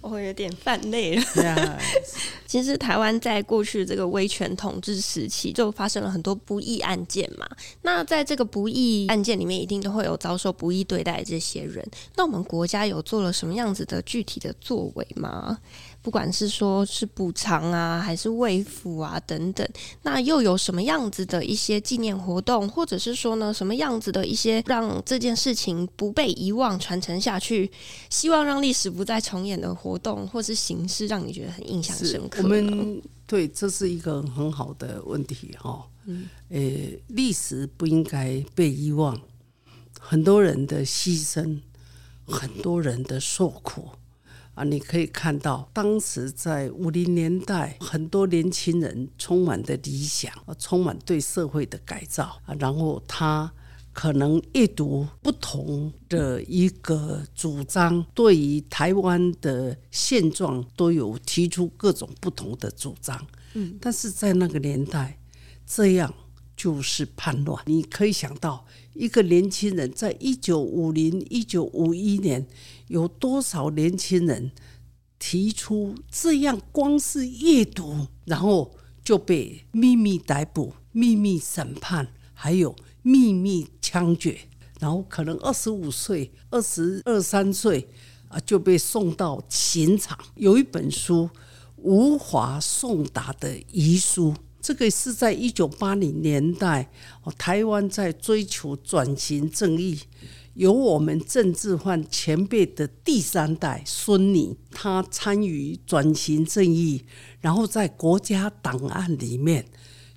[0.00, 1.80] 我有点犯累了。
[2.46, 7.46] 其实台湾在过去这个威权统治时期，就发生了很多不义案件嘛。
[7.82, 11.84] 那在这个不义案件里面，一定都会有遭受不义对待这些人。
[12.14, 15.58] 那我们国家有做了什么样子的具体的作为吗？
[16.06, 19.68] 不管是说是补偿啊，还是慰抚啊等等，
[20.02, 27.68] 那又有什么样子的一些纪念活动，或者是说呢，什么样子的一些让这件事情不被遗忘、传承下去，
[28.08, 32.40] 希望让历史不再重演的活动，或是形式，让你觉得很印象深刻？
[32.44, 35.88] 我们对，这是一个很好的问题哈。
[36.04, 36.60] 嗯，呃，
[37.08, 39.20] 历史不应该被遗忘，
[39.98, 41.58] 很多人的牺牲，
[42.24, 43.88] 很多人的受苦。
[44.56, 53.52] 啊，你可以看到，当时在五零年代，很多年轻人充满的理想，充满对社会的改造啊，然后他
[53.92, 63.26] 可能阅读不同的一个主张，对于台湾的现状都有提出各种不同的主张。
[63.52, 65.18] 嗯，但是在那个年代，
[65.66, 66.14] 这样
[66.56, 67.62] 就是叛乱。
[67.66, 68.64] 你可以想到，
[68.94, 72.46] 一个年轻人在一九五零、一九五一年。
[72.88, 74.52] 有多少年轻人
[75.18, 76.60] 提出这样？
[76.70, 84.38] 光是阅读，然后就被秘密逮捕、秘密审判，还有秘密枪决，
[84.78, 87.88] 然后可能二十五岁、二十二三岁
[88.28, 90.18] 啊就被送到刑场。
[90.34, 91.30] 有一本书
[91.76, 96.90] 《无法送达的遗书》，这个是在一九八零年代，
[97.38, 99.98] 台湾在追求转型正义。
[100.56, 107.04] 由我们政治犯前辈的第三代孙女，她参与转型正义，
[107.40, 109.66] 然后在国家档案里面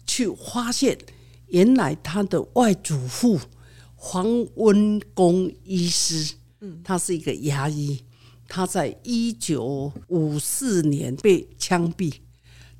[0.08, 0.98] 去发现，
[1.48, 3.38] 原来她的外祖父
[3.96, 8.02] 黄温公医师，嗯，他是一个牙医，
[8.48, 12.14] 他在一九五四年被枪毙，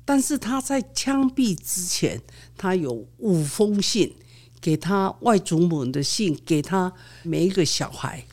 [0.06, 2.22] 但是他在枪毙之前，
[2.56, 4.14] 他有五封信。
[4.60, 6.92] 给他外祖母的信，给他
[7.22, 8.24] 每一个小孩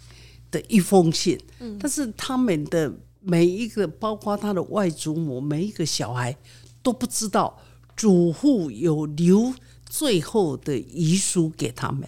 [0.51, 1.39] 的一封信。
[1.59, 6.35] 嗯，但是他们的每一个，包括他的外祖母，每一个小孩
[6.83, 7.57] 都不知道
[7.95, 9.53] 祖父有留
[9.85, 12.07] 最后的遗书给他们。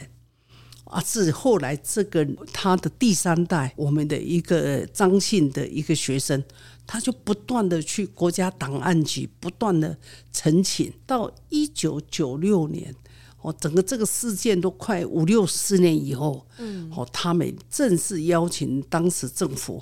[0.86, 6.44] 啊，是后来这个他的第三代，我们的一个张姓的一个学生，
[6.88, 9.96] 他就不断的去国家档案局不断的
[10.34, 12.96] 陈请，到一九九六年。
[13.42, 19.82] 哦，整个这个事件都快五六十年以后，嗯，哦，他们正式邀请当时政府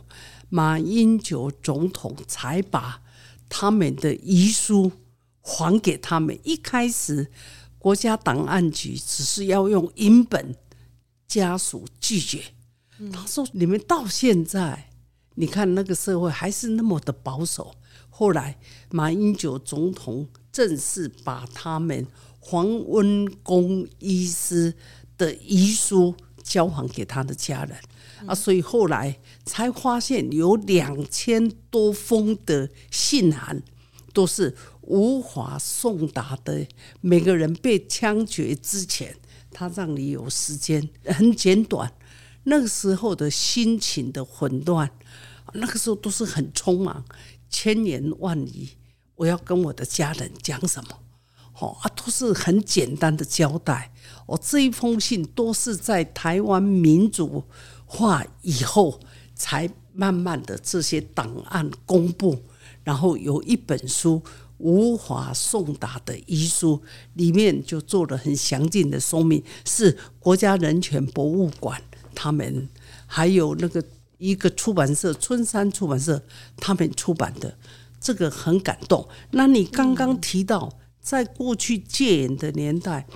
[0.50, 3.02] 马英九总统才把
[3.50, 4.92] 他们的遗书
[5.42, 6.38] 还给他们。
[6.44, 7.32] 一开始，
[7.80, 10.56] 国家档案局只是要用影本，
[11.28, 12.44] 家属拒绝。
[13.12, 14.92] 他说：“你们到现在，
[15.34, 17.74] 你看那个社会还是那么的保守。”
[18.10, 18.60] 后来，
[18.92, 22.06] 马英九总统正式把他们。
[22.50, 24.74] 黄温公医师
[25.18, 27.78] 的遗书交还给他的家人
[28.26, 33.62] 啊，所以后来才发现有两千多封的信函
[34.14, 36.66] 都是无法送达的。
[37.02, 39.14] 每个人被枪决之前，
[39.52, 41.92] 他让你有时间很简短。
[42.44, 44.90] 那个时候的心情的混乱，
[45.52, 47.04] 那个时候都是很匆忙，
[47.50, 48.70] 千言万语，
[49.16, 51.00] 我要跟我的家人讲什么？
[51.60, 53.92] 哦啊，都是很简单的交代。
[54.28, 57.44] 哦，这一封信都是在台湾民主
[57.86, 59.00] 化以后，
[59.34, 62.44] 才慢慢的这些档案公布。
[62.84, 64.22] 然后有一本书
[64.60, 66.82] 无法送达的遗书，
[67.16, 71.82] 里面就做了很详尽的说明，是国家人权博物馆
[72.14, 72.70] 他们，
[73.08, 73.84] 还有那个
[74.20, 76.22] 一个出版社春山出版社
[76.58, 77.58] 他们出版的，
[78.00, 79.08] 这个很感动。
[79.32, 80.78] 那你刚刚提到。
[81.08, 83.08] 在过去戒严的年代，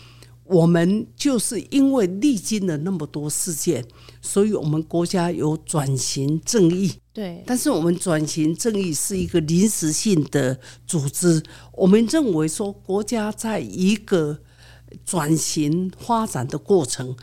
[0.46, 3.86] 我们就是因为历经了那么多事件，
[4.22, 6.94] 所以我们国家有转型正义。
[7.12, 11.44] 对，但是我们转型正义是一个临时性的组织。
[11.74, 14.40] 我们认为说，国家在一个
[15.06, 17.14] 转型发展的过程，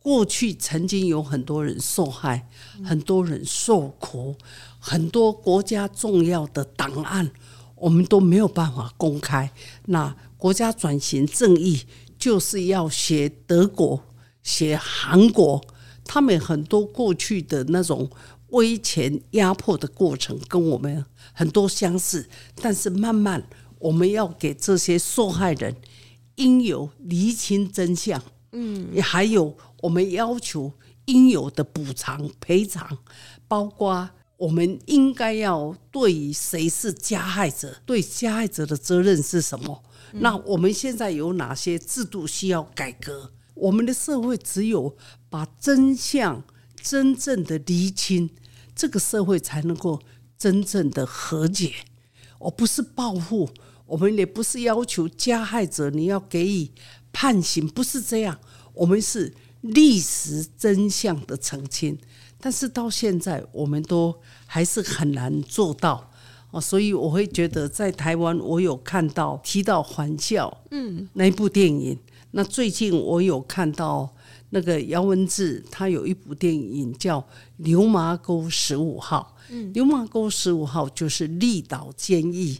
[0.00, 2.48] 过去曾经有很多人受害，
[2.84, 4.36] 很多人受苦，
[4.78, 7.32] 很多国家重要的档案。
[7.76, 9.52] 我们都没有办法公开。
[9.86, 11.82] 那国家转型正义
[12.18, 14.02] 就是要学德国、
[14.42, 15.62] 学韩国，
[16.04, 18.10] 他们很多过去的那种
[18.48, 22.28] 威权压迫的过程，跟我们很多相似。
[22.56, 23.46] 但是慢慢，
[23.78, 25.76] 我们要给这些受害人
[26.36, 28.22] 应有厘清真相。
[28.52, 30.72] 嗯，也还有我们要求
[31.06, 32.98] 应有的补偿赔偿，
[33.46, 34.10] 包括。
[34.36, 39.82] 我们应该要对于谁是加害者，对加害者的责任是什么？
[40.12, 43.32] 那我们现在有哪些制度需要改革？
[43.54, 44.94] 我们的社会只有
[45.30, 46.44] 把真相
[46.82, 48.28] 真正的厘清，
[48.74, 50.00] 这个社会才能够
[50.36, 51.72] 真正的和解。
[52.38, 53.48] 我不是报复，
[53.86, 56.70] 我们也不是要求加害者你要给予
[57.10, 58.38] 判刑，不是这样。
[58.74, 61.98] 我们是历史真相的澄清。
[62.40, 64.14] 但是到现在，我们都
[64.46, 66.10] 还是很难做到
[66.50, 71.98] 哦，所以我会觉得在台湾，我有看到提到《还教》嗯那一部电影。
[72.32, 74.08] 那最近我有看到
[74.50, 77.20] 那个姚文志，他有一部电影叫
[77.56, 79.36] 《牛麻沟十五号》。
[79.48, 82.56] 嗯，牛麻沟十五号就是绿岛监狱，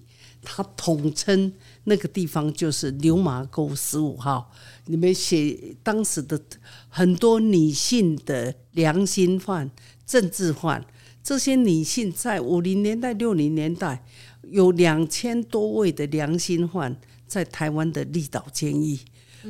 [0.46, 1.52] 他统称
[1.84, 4.52] 那个地方就是牛马沟十五号。
[4.86, 6.40] 你们写当时的
[6.88, 9.68] 很多女性的良心犯、
[10.06, 10.86] 政治犯，
[11.22, 14.04] 这些女性在五零年代、六零年代
[14.42, 18.96] 有两千多位的良心犯在台湾的立岛监狱。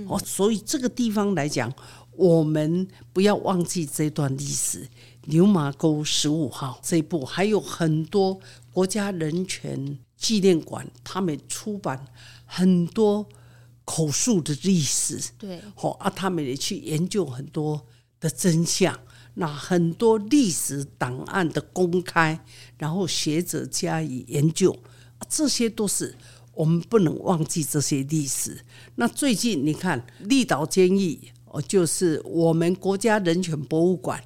[0.09, 1.71] 哦，所以这个地方来讲，
[2.13, 4.89] 我们不要忘记这段历史。
[5.29, 8.39] 牛马沟十五号这一部，还有很多
[8.73, 12.07] 国家人权纪念馆，他们出版
[12.45, 13.27] 很多。
[13.89, 17.87] 口述的历史，对，好啊，他们也去研究很多
[18.19, 18.99] 的真相。
[19.35, 22.45] 那很多历史档案的公开，
[22.79, 24.77] 然后学者加以研究，
[25.29, 26.13] 这些都是
[26.53, 28.61] 我们不能忘记这些历史。
[28.97, 34.21] 那最近你看，立岛监狱哦，就是我们国家人权博物馆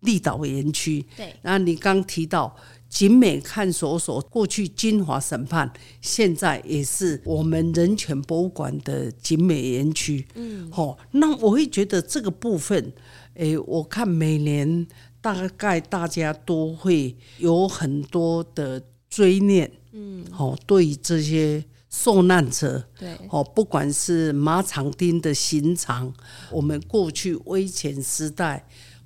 [0.00, 1.04] 立岛园区。
[1.14, 2.56] 对，然后你刚提到。
[2.94, 5.68] 景美看守所过去金华审判，
[6.00, 10.24] 现在也是我们人权博物馆的景美园区。
[10.36, 12.92] 嗯，好，那我会觉得这个部分，
[13.34, 14.86] 诶，我看每年
[15.20, 18.80] 大概大家都会有很多的
[19.10, 19.68] 追念。
[19.90, 26.14] 嗯，好，对于这些受难者，对，好，不管是马场町的刑场，
[26.48, 28.64] 我们过去威权时代。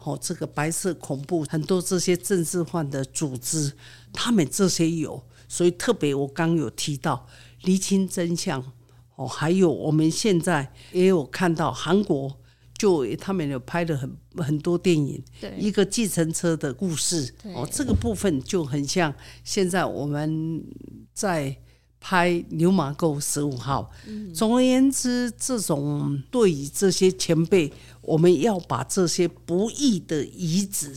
[0.08, 3.72] 哦，这个白色恐怖很多这些政治犯的组织，
[4.12, 7.26] 他们这些有，所以特别我刚有提到
[7.62, 8.72] 厘清真相。
[9.16, 12.38] 哦，还有我们现在也有看到韩国，
[12.72, 17.34] 就他们有拍了很很多电影，对，一个计程车的故事。
[17.52, 20.64] 哦，这个部分就很像现在我们
[21.12, 21.56] 在
[22.00, 23.90] 拍《牛马沟十五号》。
[24.34, 30.94] 总而言之，这种对于这些前辈，我们要把这些不易的遗址，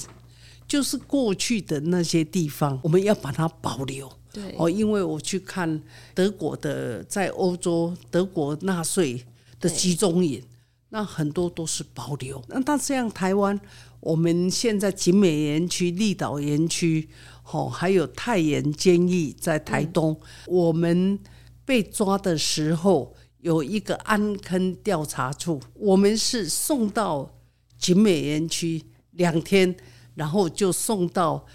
[0.67, 4.11] 就是过去的那些地方，我们要把它保留。
[4.31, 5.81] 对，哦，因为我去看
[6.13, 9.25] 德国的，在欧洲德国纳粹
[9.59, 10.41] 的集中营，
[10.89, 12.41] 那很多都是保留。
[12.47, 13.59] 那但这样台湾，
[13.99, 17.09] 我们现在景美园区、绿岛园区。
[17.43, 21.19] 哦，还有太原监狱在台东，嗯，我们
[21.65, 27.29] 被抓的时候有一个安坑调查处，我们是送到
[27.77, 28.81] 景美园区
[29.11, 29.75] 两天，
[30.15, 31.45] 然后就送到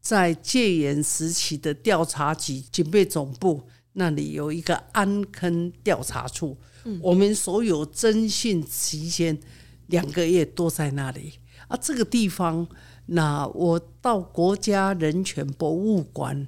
[0.00, 3.62] 在戒严时期的调查局警备总部
[3.94, 9.38] 那里有一个安坑调查处，嗯，我们所有侦讯期间
[9.86, 11.34] 两个月都在那里。
[11.68, 12.68] 啊，这个地方。
[13.10, 16.46] 那我到国家人权博物馆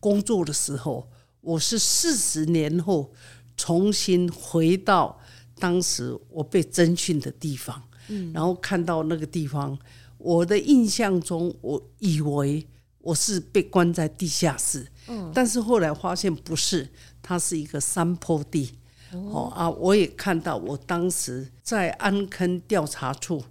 [0.00, 1.06] 工作的时候，
[1.42, 3.12] 我是四十年后
[3.58, 5.20] 重新回到
[5.58, 9.78] 当时我被征讯的地方，嗯，然后看到那个地方，
[10.16, 12.66] 我的印象中，我以为
[13.00, 16.88] 我是被关在地下室，嗯，但是后来发现不是，
[17.20, 18.72] 它是一个山坡地，
[19.12, 19.52] 哦。
[19.54, 23.44] 啊，我也看到我当时在安坑调查处。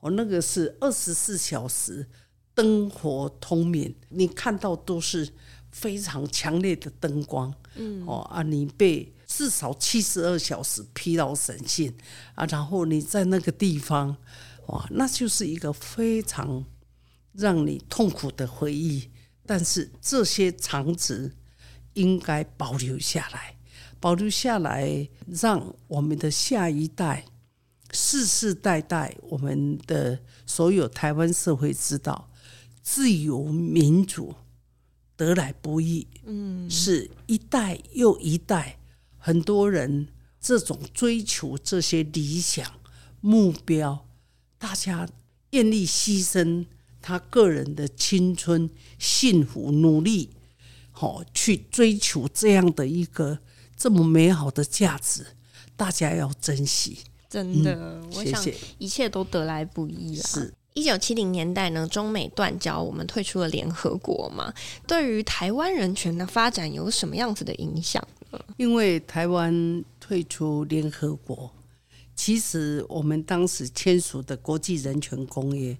[0.00, 2.06] 我那个是二十四小时
[2.54, 5.32] 灯火通明，你看到都是
[5.70, 11.94] 非常强烈的灯光，嗯，哦啊，你被至少七十二小时疲劳审讯
[12.34, 14.16] 啊，然后你在那个地方，
[14.66, 16.64] 哇，那就是一个非常
[17.32, 19.10] 让你痛苦的回忆。
[19.46, 21.34] 但是这些场址
[21.94, 23.56] 应该保留下来，
[23.98, 27.24] 保留下来，让我们的下一代。
[27.92, 32.30] 世世代代，我们的所有台湾社会知道，
[32.82, 34.34] 自由民主
[35.16, 38.78] 得来不易，嗯，是一代又一代，
[39.16, 40.08] 很多人
[40.40, 42.80] 这种追求这些理想
[43.20, 44.06] 目标，
[44.58, 45.08] 大家
[45.50, 46.66] 愿意牺牲
[47.00, 48.68] 他个人的青春、
[48.98, 50.30] 幸福、努力，
[50.90, 53.38] 好去追求这样的一个
[53.76, 55.26] 这么美好的价值，
[55.74, 56.98] 大家要珍惜。
[57.28, 58.42] 真的，嗯、我想
[58.78, 60.22] 一切都得来不易啦。
[60.26, 64.52] 是一九七零年代呢，中美断交，我们退出了联合国嘛。
[64.86, 68.40] 对于台湾人权的发展有什么样子的影响呢？
[68.56, 71.50] 因为台湾退出联合国，
[72.14, 75.76] 其实我们当时签署的国际人权公约，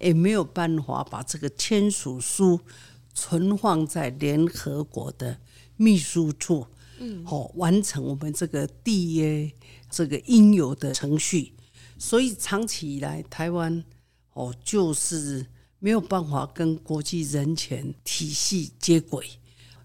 [0.00, 2.58] 也没有办法把这个签署书
[3.14, 5.38] 存放在联合国的
[5.76, 6.66] 秘书处，
[6.98, 9.52] 嗯，好完成我们这个缔约。
[9.90, 11.52] 这个应有的程序，
[11.98, 13.84] 所以长期以来，台湾
[14.32, 15.44] 哦就是
[15.78, 19.26] 没有办法跟国际人权体系接轨。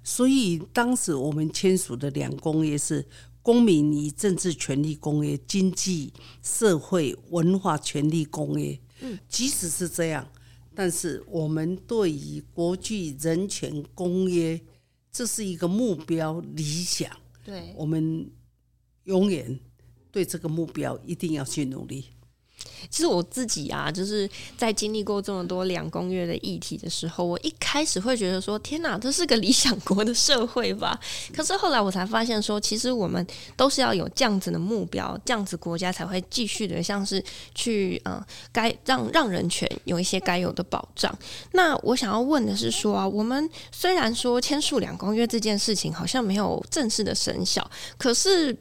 [0.03, 3.01] 所以当时我们签署的两公约是
[3.41, 8.71] 《公民与政治权利公约》《经济社会文化权利公约》。
[9.01, 10.27] 嗯，即使是这样，
[10.75, 14.61] 但是我们对于国际人权公约，
[15.11, 17.09] 这是一个目标理想。
[17.43, 18.29] 对，我们
[19.05, 19.59] 永远。
[20.16, 22.05] 对这个目标一定要去努力。
[22.89, 30.97] 其实我自己啊，就是在经历过这么多两公约的议题的时候，我一开始会觉得说：“天哪，这是个理想国的社会吧？”
[31.36, 33.26] 可是后来我才发现说，其实我们
[33.57, 37.22] 都是要有这样子的目标，这样子国家才会继续的，像是
[37.53, 41.13] 去呃，该让让人权有一些该有的保障。
[41.51, 48.55] 那我想要问的是说啊，我们虽然说签署两公约这件事情好像没有正式的生效，可是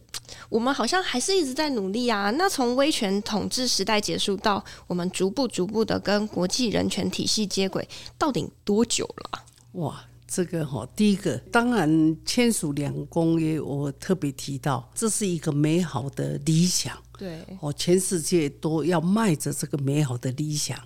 [0.49, 2.31] 我们好像还是一直在努力啊。
[2.33, 7.89] 那从威权统治时代结束到我们逐步逐步的跟国际人权体系接轨，
[8.19, 9.45] 到底多久了？
[9.73, 16.97] 哇，这个哈，第一个当然签署两公约，我特别提到，这是一个美好的理想。
[17.17, 20.79] 对，哦，全世界都要迈着这个美好的理想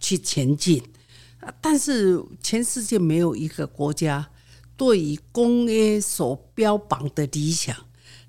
[0.00, 0.82] 去前进。
[1.60, 4.28] 但是全世界没有一个国家
[4.76, 7.76] 对于公约所标榜的理想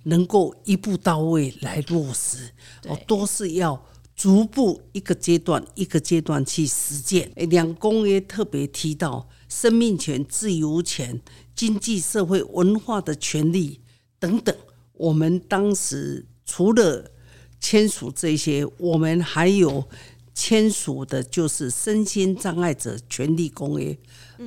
[0.07, 2.51] 能够一步到位来落实，
[2.87, 3.81] 哦，都是要。
[4.17, 7.31] 逐步一个阶段一个阶段去实践。
[7.35, 11.21] 两公约特别提到生命权、自由权、
[11.55, 13.79] 经济社会文化的权利
[14.17, 14.55] 等等。
[14.93, 17.11] 我们当时除了
[17.59, 19.87] 签署这些，我们还有
[20.33, 23.95] 签署的就是身心障碍者权利公约、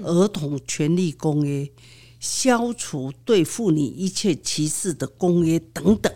[0.03, 1.71] 儿童权利公约、
[2.21, 6.13] 消除对妇女一切歧视的公约等等。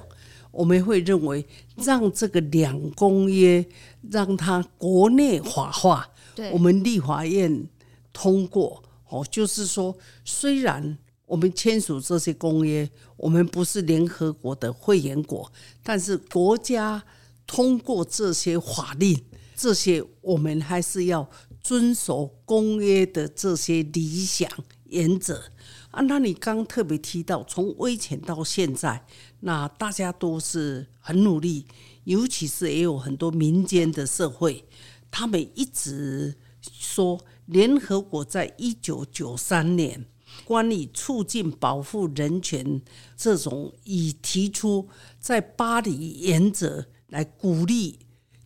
[0.52, 1.44] 我们会认为，
[1.78, 3.66] 让这个两公约
[4.08, 6.08] 让它国内法化，
[6.52, 7.68] 我们立法院
[8.12, 8.80] 通过。
[9.08, 10.96] 哦，就是说，虽然
[11.26, 15.50] 我们签署这些公约，我们不是联合国的会员国，
[15.82, 17.02] 但是国家
[17.46, 19.24] 通过这些法令，
[19.56, 21.28] 这些我们还是要
[21.60, 24.48] 遵守公约的这些理想
[24.84, 25.42] 原则
[25.94, 26.02] 啊。
[26.02, 29.06] 那你刚特别提到，从威权到现在，
[29.40, 31.66] 那大家都是很努力，
[32.04, 34.64] 尤其是也有很多民间的社会，
[35.10, 40.06] 他们一直说，联合国在一九九三年。
[40.44, 42.82] 关于促进保护人权
[43.16, 44.88] 这种，已提出
[45.20, 48.00] 在巴黎原则来鼓励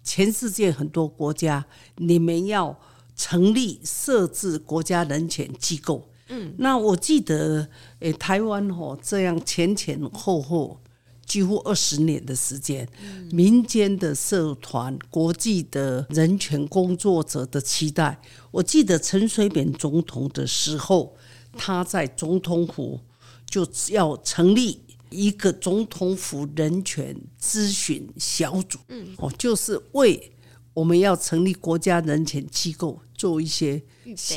[0.05, 1.65] 全世界很多国家，
[1.97, 2.79] 你们要
[3.17, 6.08] 成立设置国家人权机构。
[6.29, 7.69] 嗯，那我记得，
[8.01, 10.81] 诶，台湾哦，这样前前后后
[11.27, 12.89] 几乎二十年的时间，
[13.31, 18.21] 民间的社团、国际的人权工作者的期待，
[18.51, 21.15] 我记得陈水扁总统的时候。
[21.57, 23.01] 他在总统府
[23.49, 30.31] 就要成立一个总统府人权咨询小组，嗯，哦，就是为
[30.79, 33.83] 我们要成立国家人权机构做一些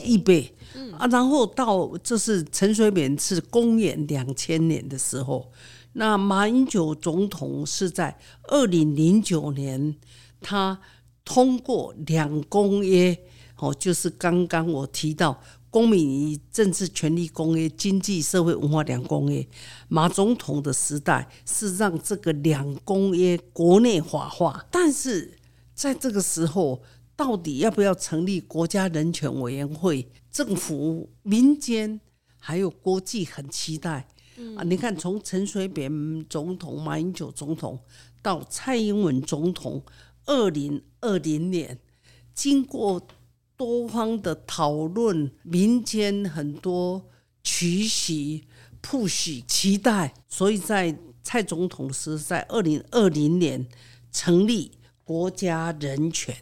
[0.03, 5.51] 预备，嗯啊，然后到这是陈水扁是公元两千年的时候，
[5.93, 8.17] 那马英九总统是在
[8.47, 9.95] 二零零九年，
[10.41, 10.79] 他
[11.23, 13.15] 通过两公约，
[13.57, 15.39] 哦，就是刚刚我提到。
[15.71, 19.47] 公民与政治权利公约、经济社会文化两公约，
[19.87, 24.65] 马总统的时代是让这个两公约国内法化。
[24.69, 25.31] 但是
[25.81, 26.83] 在这个时候，
[27.15, 30.07] 到底要不要成立国家人权委员会？
[30.31, 31.99] 政府、民间
[32.37, 34.07] 还有国际很期待
[34.55, 34.61] 啊！
[34.63, 37.79] 你看，从陈水扁总统、马英九总统
[38.21, 39.83] 到蔡英文总统，
[40.27, 41.79] 二零二零年
[42.35, 43.01] 经过。
[43.57, 47.05] 多方的讨论，民间很多
[47.43, 48.43] 取许、
[48.81, 53.67] push 期待，所以在蔡总统是在二零二零年
[54.11, 54.71] 成立
[55.03, 56.35] 国家人权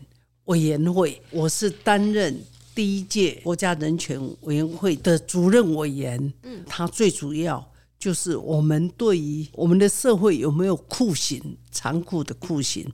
[0.45, 2.39] 委员会，我是担任
[2.75, 6.33] 第一届国家人权委员会的主任委员。
[6.43, 12.91] 嗯，他最主要就是我们对于我们的社会有没有酷刑、残酷的酷刑，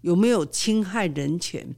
[0.00, 1.74] 有没有侵害人权。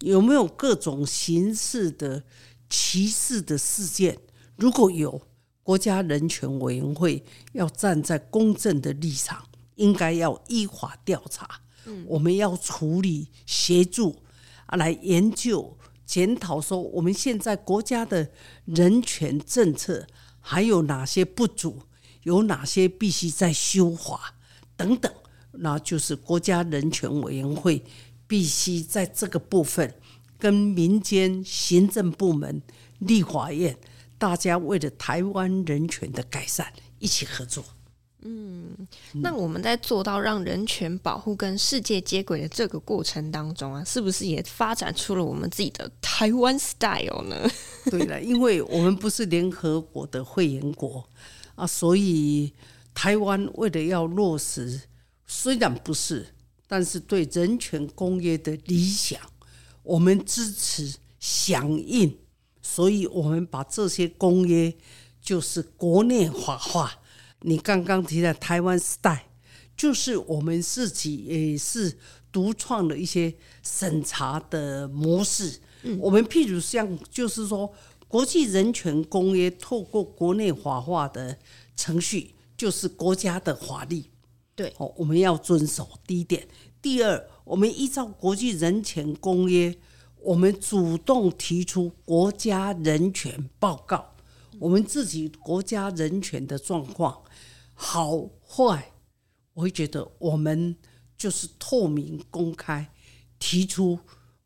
[0.00, 2.22] 有没有各种形式的
[2.68, 4.18] 歧视的事件？
[4.56, 5.20] 如果有，
[5.62, 11.60] 国家人权委员会要站在公正的立场，应该要依法调查。
[12.06, 14.22] 我们要处理、协助
[14.66, 18.30] 啊，来研究、检讨，说我们现在国家的
[18.64, 20.06] 人权政策
[20.40, 21.82] 还有哪些不足，
[22.22, 24.34] 有哪些必须再修法
[24.76, 25.12] 等等。
[25.52, 27.84] 那就是国家人权委员会。
[28.26, 29.94] 必须在这个部分
[30.38, 32.62] 跟民间行政部门、
[33.00, 33.76] 立法院，
[34.16, 37.62] 大家为了台湾人权的改善一起合作。
[38.24, 38.74] 嗯，
[39.12, 47.48] 那我们在做到让人权保护跟世界接轨的这个过程当中啊，是不是也发展出了我们自己的台湾 style 呢？
[47.90, 51.08] 对了，因为我们不是联合国的会员国
[51.54, 52.52] 啊，所以
[52.92, 54.80] 台湾为了要落实，
[55.26, 56.26] 虽然不是。
[56.66, 59.20] 但是对人权公约的理想，
[59.82, 62.16] 我们支持响应，
[62.62, 64.74] 所以我们把这些公约
[65.20, 66.90] 就是国内化化。
[67.46, 69.18] 你刚刚提的台湾 style，
[69.76, 71.98] 就是我们自己也是
[72.32, 75.60] 独创的一些审查的模式。
[75.82, 77.70] 嗯，我们譬如像，就是说
[78.08, 81.36] 国际人权公约透过国内法化的
[81.76, 84.02] 程序，就是国家的法律。
[84.54, 86.48] 对，哦，我们要遵守第一点。
[86.80, 89.76] 第二，我们依照国际人权公约，
[90.22, 94.14] 我们主动提出国家人权报告，
[94.58, 97.20] 我们自己国家人权的状况
[97.74, 98.92] 好坏，
[99.52, 100.74] 我会觉得我们
[101.18, 102.90] 就是透明公开
[103.38, 103.98] 提出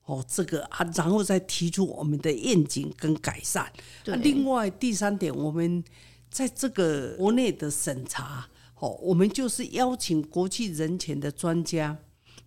[0.04, 3.72] 哦这个啊，然后再提出我们的愿景跟改善。
[4.02, 5.84] 对另外第三点，我们
[6.30, 8.48] 在这个国内的审查。
[8.80, 11.98] 哦，我们就是邀请国际人权的专家，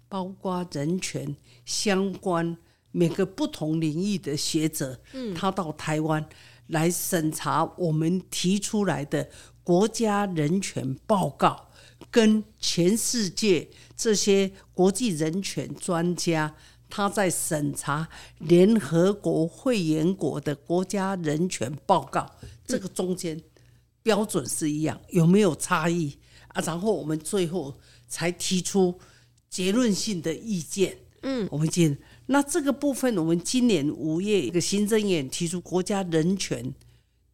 [0.08, 2.56] 包括人权相关
[2.92, 6.26] 每个不同领域的学者，嗯，他到台湾
[6.68, 9.30] 来审查我们提出来的
[9.64, 11.70] 国家人权报告，
[12.10, 16.56] 跟全世界这些国际人权专家，
[16.90, 18.10] 他在审查
[18.40, 22.30] 联合国会员国的国家人权报告，
[22.66, 23.40] 这个中间
[24.04, 26.18] 标准是一样，有没有差异？
[26.50, 29.00] 啊，然后我们最后才提出
[29.50, 30.98] 结论性的意见。
[31.22, 31.96] 嗯，我们今
[32.26, 36.74] 那这个部分，我们今年五月一个行政院提出国家人权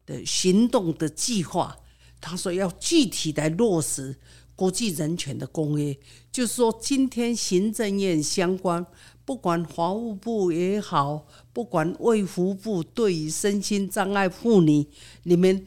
[0.04, 1.74] 的行动的计划，
[2.20, 4.16] 他说要具体来落实
[4.54, 5.96] 国际人权的公约，
[6.32, 8.84] 就是说今天行政院相关，
[9.24, 14.86] 不管法务部也好，不管卫福部对于身心障碍妇女，
[15.22, 15.64] 你们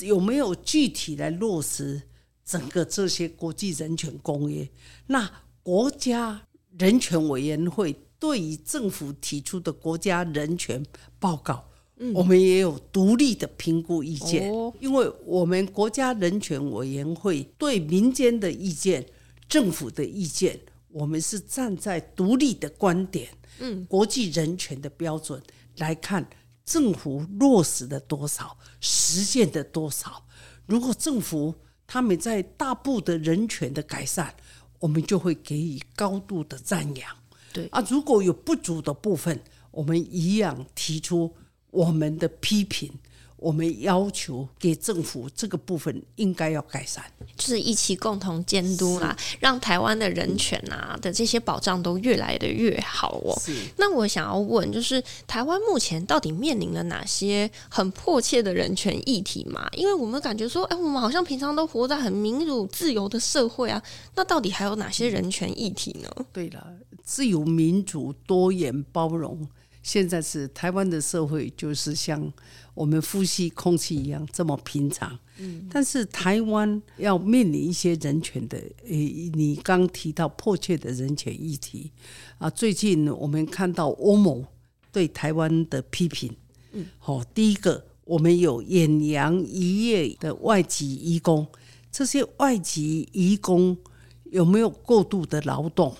[0.00, 2.02] 有没有具体来落实
[2.44, 4.68] 整个这些国际人权公约？
[5.08, 5.30] 那
[5.62, 6.42] 国家
[6.78, 10.82] 人权委员会对于政府提出的国家人权
[11.18, 11.69] 报告。
[12.14, 19.04] 我们也有独立的评估意见，因为我们国家人权委员会对民间的意见、
[19.46, 23.28] 政府的意见，我们是站在独立的观点，
[23.58, 25.42] 嗯，国际人权的标准
[25.76, 26.26] 来看，
[26.64, 30.24] 政府落实了多少，实践的多少。
[30.64, 31.54] 如果政府
[31.86, 34.34] 他们在大部的人权的改善，
[34.78, 37.14] 我们就会给予高度的赞扬。
[37.52, 41.34] 对啊，如果有不足的部分，我们一样提出。
[41.70, 42.90] 我们的批评，
[43.36, 47.02] 我们要求给政府这个部分应该要改善，
[47.36, 53.38] 就是一起共同监督啦，让台湾的人权啊的这些保障都越来的越好哦。
[53.40, 53.54] 是。
[53.78, 59.68] 那我想要问，就是台湾目前到底面临了哪些很迫切的人权议题嘛？
[59.76, 63.82] 因为我们感觉说，哎，我们好像平常都活在很民主自由的社会啊，
[64.16, 66.10] 那到底还有哪些人权议题呢？
[66.32, 66.66] 对了，
[67.02, 69.48] 自由、民主、多元、包容。
[69.82, 72.32] 现在是台湾的社会，就是像
[72.74, 75.18] 我们呼吸空气一样这么平常。
[75.38, 81.90] 嗯，但是台湾要面临一些人权的，诶，你刚提到迫切的人权议题
[82.38, 82.50] 啊。
[82.50, 84.44] 最近我们看到欧盟
[84.92, 86.30] 对台湾的批评，
[86.72, 91.46] 嗯，好，第一个，我们有远洋渔业的外籍移工，
[91.90, 93.76] 这些外籍移工
[94.24, 95.96] 有没有过度的劳动？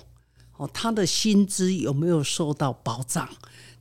[0.59, 3.27] 哦，他的薪资有没有受到保障？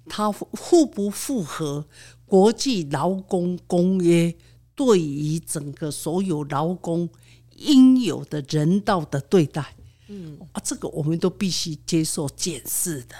[0.09, 1.85] 它符不符合
[2.25, 4.35] 国际劳工公约
[4.75, 7.07] 对于整个所有劳工
[7.55, 9.75] 应有的人道的对待？
[10.07, 13.15] 嗯啊，这个我们都必须接受检视的。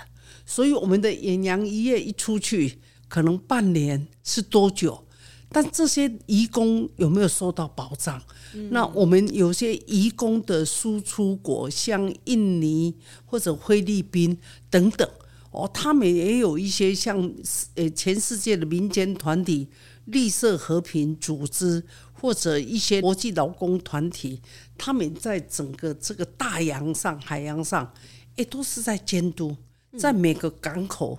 [0.46, 5.06] 所以我们的远洋渔业一出去，可能半年是多久？
[5.52, 8.22] 但这些移工有没有受到保障？
[8.54, 14.38] 嗯、那我们有些移工的输出国，像印尼或者菲律宾
[14.70, 15.08] 等等。
[15.52, 17.34] 哦，他们也有一些像
[17.76, 19.68] 呃全世界的民间团体、
[20.06, 21.84] 绿色和平组织
[22.14, 24.40] 或者一些国际劳工团体，
[24.78, 27.92] 他们在整个这个大洋上、海洋上，
[28.36, 29.56] 也都是在监督，
[29.98, 31.18] 在每个港口，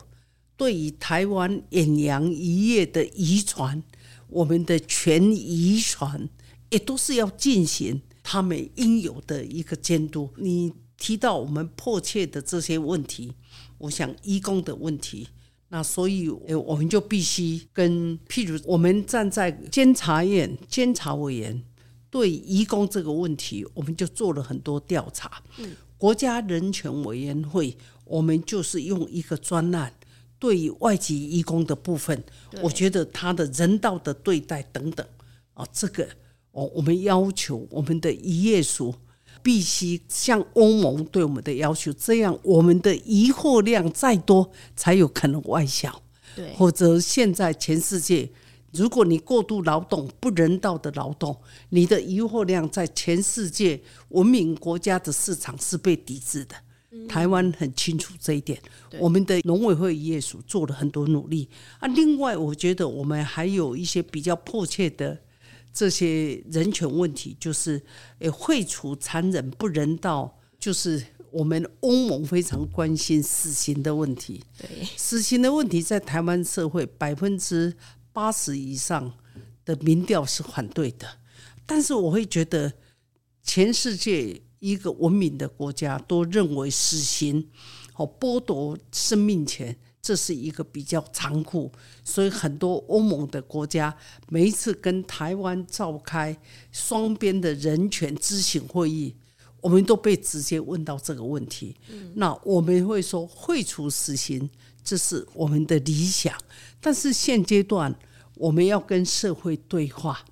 [0.57, 3.83] 对于台湾远洋渔业的渔船，
[4.29, 6.29] 我们的全渔船，
[6.71, 10.31] 也都是要进行他们应有的一个监督。
[10.37, 13.33] 你提到我们迫切的这些问题。
[13.81, 15.27] 我想移工的问题，
[15.71, 21.63] 那所以我们就必须跟，譬如我们站在监察院监察委员
[22.11, 25.43] 对移工这个问题，我们就做了很多调查。
[25.57, 27.75] 嗯，国家人权委员会，
[28.05, 29.95] 我们就是用一个专案，
[30.39, 32.23] 对于外籍移工的部分，
[32.61, 35.07] 我觉得他的人道的对待等等
[35.55, 36.07] 啊，这个
[36.53, 38.95] 哦，我们要求我们的渔业署。
[39.43, 46.03] 必须像欧盟对我们的要求，这样我们的疑惑量再多，才有可能外销。
[46.37, 48.31] 对，或者现在全世界，
[48.73, 51.37] 如果你过度劳动、不人道的劳动，
[51.71, 53.81] 你的疑惑量在全世界
[54.11, 56.55] 文明国家的市场是被抵制的。
[56.93, 58.61] 嗯、台湾很清楚这一点，
[58.99, 61.89] 我们的农委会渔业署做了很多努力啊。
[61.89, 65.19] 另外，我觉得我们还有一些比较迫切的。
[65.73, 67.81] 这些人权问题，就是
[68.19, 74.43] 诶，废除残忍不人道，就是我们欧盟非常关心死刑的问题。
[74.59, 77.75] 对，死刑的问题在台湾社会百分之
[78.13, 79.13] 八十以上
[79.65, 81.07] 的民调是反对的，
[81.65, 82.73] 但是我会觉得，
[83.43, 87.49] 全世界一个文明的国家都认为死刑
[87.93, 89.77] 和剥夺生命权。
[90.03, 91.71] 这是一个比较残酷，
[92.03, 93.95] 所以很多欧盟的国家
[94.29, 96.37] 每一次跟台湾召开
[96.73, 99.15] 双边的人权咨询会议，
[99.61, 101.77] 我们都被直接问到这个问题。
[102.15, 104.49] 那我们会说废除死刑，
[104.83, 106.35] 这是我们的理想，
[106.81, 107.95] 但是现阶段
[108.37, 110.25] 我们要跟社会对话，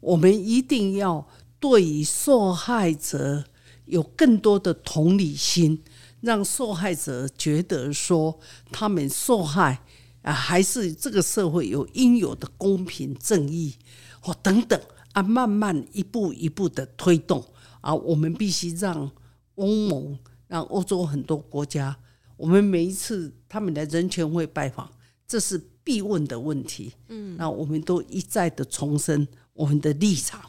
[0.00, 1.26] 我们一定要
[1.58, 3.42] 对于受害者
[3.86, 5.82] 有更多的同理心。
[6.24, 8.40] 让受害者觉得说，
[8.72, 9.82] 他们受害
[10.22, 13.76] 啊，还是这个社会有应有的公平正义，
[14.20, 14.80] 或等等
[15.12, 17.44] 啊，慢慢一步一步的推动
[17.82, 19.10] 啊，我们必须让
[19.56, 20.18] 欧盟、
[20.48, 21.94] 让欧洲很多国家，
[22.38, 24.90] 我们每一次他们来人权会拜访，
[25.28, 26.94] 这是必问的问题。
[27.08, 30.40] 嗯，那我们都一再的重申我们的立场。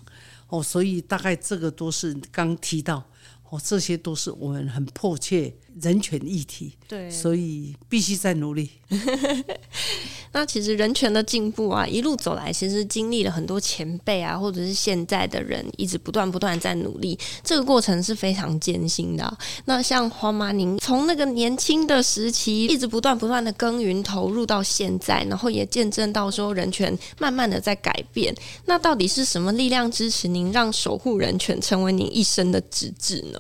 [0.48, 3.04] 哦，所以大概这个都是刚提到
[3.50, 8.70] 哦，这些都是我们很迫切人权议题，对，所以必须再努力。
[10.32, 19.38] 那其实人权的进步啊，一路走来，其实经历了很多前辈啊，或者是现在的人，一直不断不断在努力，这个过程是非常艰辛的啊。
[19.66, 28.36] 那像黄妈，您从那个年轻的时期，一直不断不断的耕耘投入到现在，然后也见证到说人权慢慢的在改变。
[28.66, 33.40] 那到底是什么力量支持您，让守护人权成为您一生的职志呢？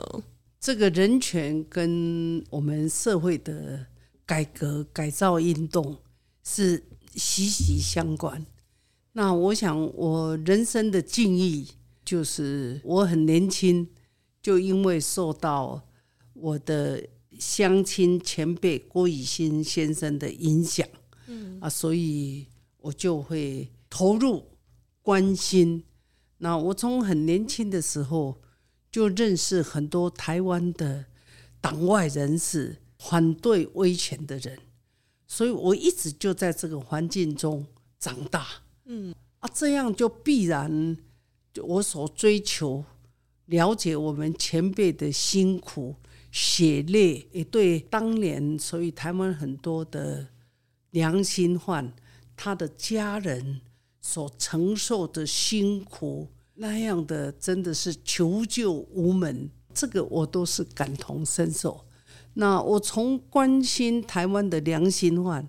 [0.65, 3.85] 这个人权跟我们社会的
[4.25, 5.95] 改革改造运动。
[6.43, 8.43] 是息息相关。
[9.11, 11.63] 那我想，我人生的境遇
[12.03, 13.87] 就是我很年轻，
[14.41, 15.87] 就因为受到
[16.33, 17.07] 我的
[17.37, 20.87] 乡亲前辈郭雨新先生的影响，
[21.27, 22.47] 嗯啊，所以
[22.77, 24.47] 我就会投入
[25.03, 25.83] 关心。
[26.39, 28.41] 那我从很年轻的时候
[28.95, 31.03] 就认识很多台湾的
[31.59, 34.57] 党外人士，反对威权的人。
[35.27, 37.65] 所以我一直就在这个环境中
[37.99, 38.47] 长大，
[38.85, 40.95] 嗯啊，这样就必然
[41.61, 42.85] 我所追求
[43.47, 45.97] 了解我们前辈的辛苦
[46.31, 50.25] 血泪，也对当年所以台湾很多的
[50.91, 51.93] 良心犯
[52.37, 53.59] 他的家人
[53.99, 61.85] 所承受的辛苦，那样的真的是求救无门，这个我都是感同身受。
[62.35, 65.47] 那我从关心台湾的良心犯，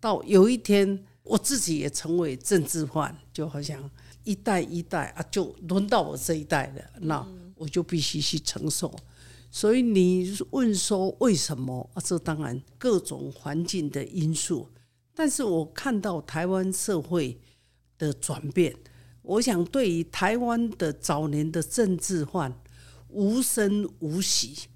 [0.00, 3.90] 到有一天我自己也成为政治犯，就好像
[4.24, 8.94] 一代一代啊，就轮到我这一代了，那我就必须去承受。
[9.50, 12.02] 所以你问说为什么啊？
[12.02, 14.66] 这当然各种环境的因素，
[15.14, 17.38] 但是我看到台湾社会
[17.98, 18.74] 的转变，
[19.22, 22.60] 我想对于台湾的早年的政治犯
[23.08, 24.68] 无声无息。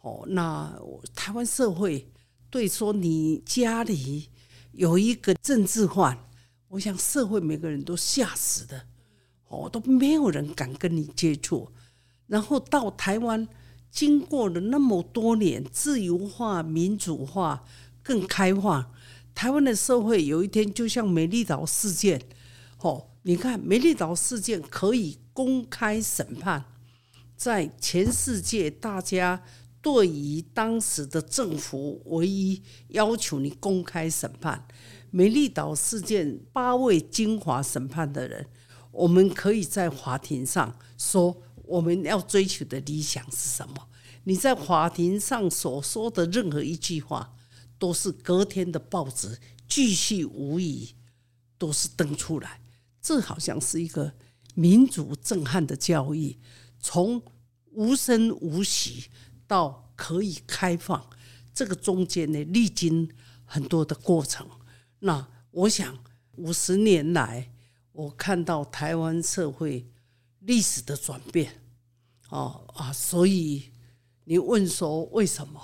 [0.00, 0.76] 哦，那
[1.14, 2.10] 台湾社会
[2.50, 4.28] 对说你家里
[4.72, 6.18] 有一个政治犯，
[6.66, 8.86] 我想社会每个人都吓死的，
[9.46, 11.68] 哦，都没有人敢跟你接触。
[12.26, 13.46] 然后到台湾，
[13.92, 17.64] 经过了那么多年自由化、民主化、
[18.02, 18.90] 更开放，
[19.34, 22.20] 台湾的社会有一天就像美丽岛事件，
[22.78, 26.64] 哦，你看美丽岛事件可以公开审判，
[27.36, 29.42] 在全世界大家。
[29.80, 34.64] 对于当时的政府，唯一要求你公开审判
[35.10, 38.46] 美丽岛事件八位精华审判的人，
[38.92, 43.88] 我们可以在法庭上说我们要追求的理想是什么？
[44.22, 47.34] 你在法庭上所说的任何一句话，
[47.76, 50.94] 都是隔天的报纸继续无疑，
[51.58, 52.60] 都是登出来。
[53.02, 54.14] 这好像是一个
[54.54, 56.38] 民族震撼的教育，
[56.80, 57.20] 从
[57.72, 59.10] 无声无息。
[59.44, 61.10] 到可以开放，
[61.52, 63.06] 这个中间呢，历经
[63.44, 64.48] 很多的过程。
[65.00, 65.98] 那我想
[66.36, 67.52] 五十年来，
[67.92, 69.86] 我看到台湾社会
[70.38, 71.60] 历史的转变，
[72.30, 73.64] 哦啊，所以
[74.24, 75.60] 你问说为什么？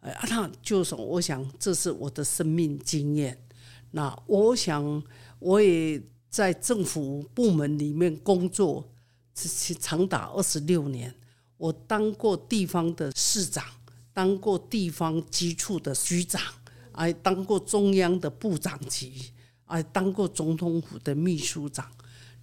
[0.00, 3.46] 哎，那就是我想这是我的生命经验。
[3.92, 5.00] 那我想
[5.38, 8.88] 我也在政府部门里面工作，
[9.80, 11.14] 长达二十六年。
[11.56, 13.64] 我当过地方的市长，
[14.14, 16.40] 当过地方机处的局长，
[16.92, 19.32] 还当过中央的部长级，
[19.64, 21.90] 还当过总统府的秘书长。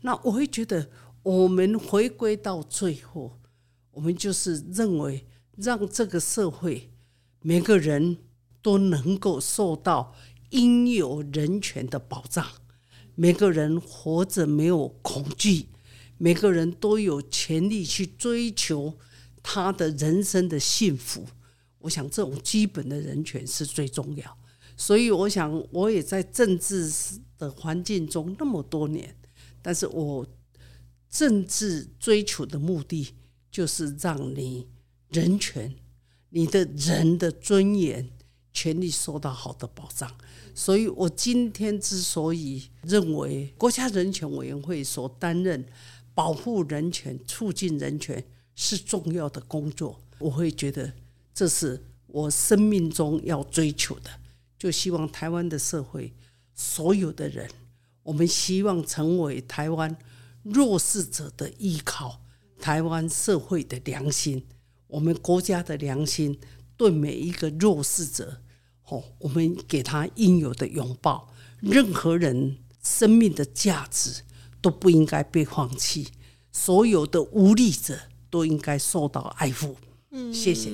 [0.01, 0.89] 那我会觉得，
[1.23, 3.39] 我们回归到最后，
[3.91, 5.25] 我们就是认为，
[5.55, 6.91] 让这个社会
[7.41, 8.17] 每个人
[8.61, 10.13] 都能够受到
[10.51, 12.45] 应有人权的保障，
[13.19, 15.65] 每个人活着没有恐惧，
[16.19, 18.93] 每个人都有权利去追求。
[19.49, 21.25] 他的人生的幸福，
[21.79, 24.37] 我想这种基本的人权是最重要。
[24.75, 26.91] 所以，我想我也在政治
[27.37, 29.15] 的环境中那么多年，
[29.61, 30.27] 但是我
[31.09, 33.15] 政治追求的目的
[33.49, 34.67] 就是让你
[35.09, 35.73] 人权、
[36.31, 38.09] 你的人的尊严、
[38.57, 40.09] 权利受到好的保障。
[40.55, 45.63] 所以我今天之所以认为国家人权委员会所担任
[46.15, 48.23] 保护人权、促进人权。
[48.59, 50.91] 是重要的工作，我会觉得
[51.31, 54.09] 这是我生命中要追求的。
[54.57, 56.11] 就希望台湾的社会，
[56.55, 57.47] 所有的人，
[58.01, 59.95] 我们希望成为台湾
[60.41, 62.19] 弱势者的依靠，
[62.59, 64.43] 台湾社会的良心，
[64.87, 66.39] 我们国家的良心，
[66.75, 68.41] 对每一个弱势者，
[68.89, 71.33] 哦，我们给他应有的拥抱。
[71.59, 74.23] 任何人生命的价值
[74.61, 76.09] 都不应该被放弃。
[76.51, 79.75] 所有的无力者都应该受到爱护。
[80.19, 80.71] 嗯，谢谢。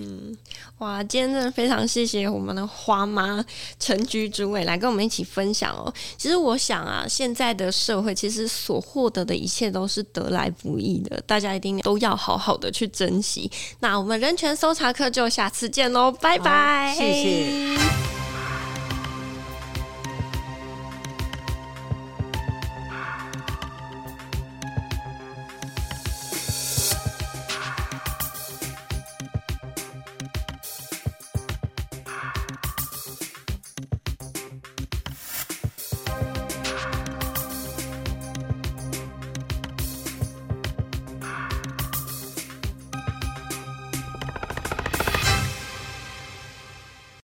[0.78, 3.44] 哇，今天真的非常谢谢我们的花妈
[3.78, 5.94] 陈菊主委来跟我们一起分享哦。
[6.18, 13.52] 其实我想啊，现在的社会其实所获得的一切都是得来不易的，大家一定都要好好的去珍惜。
[13.80, 18.23] 那我们人权搜查课就下次见喽，拜拜，谢谢。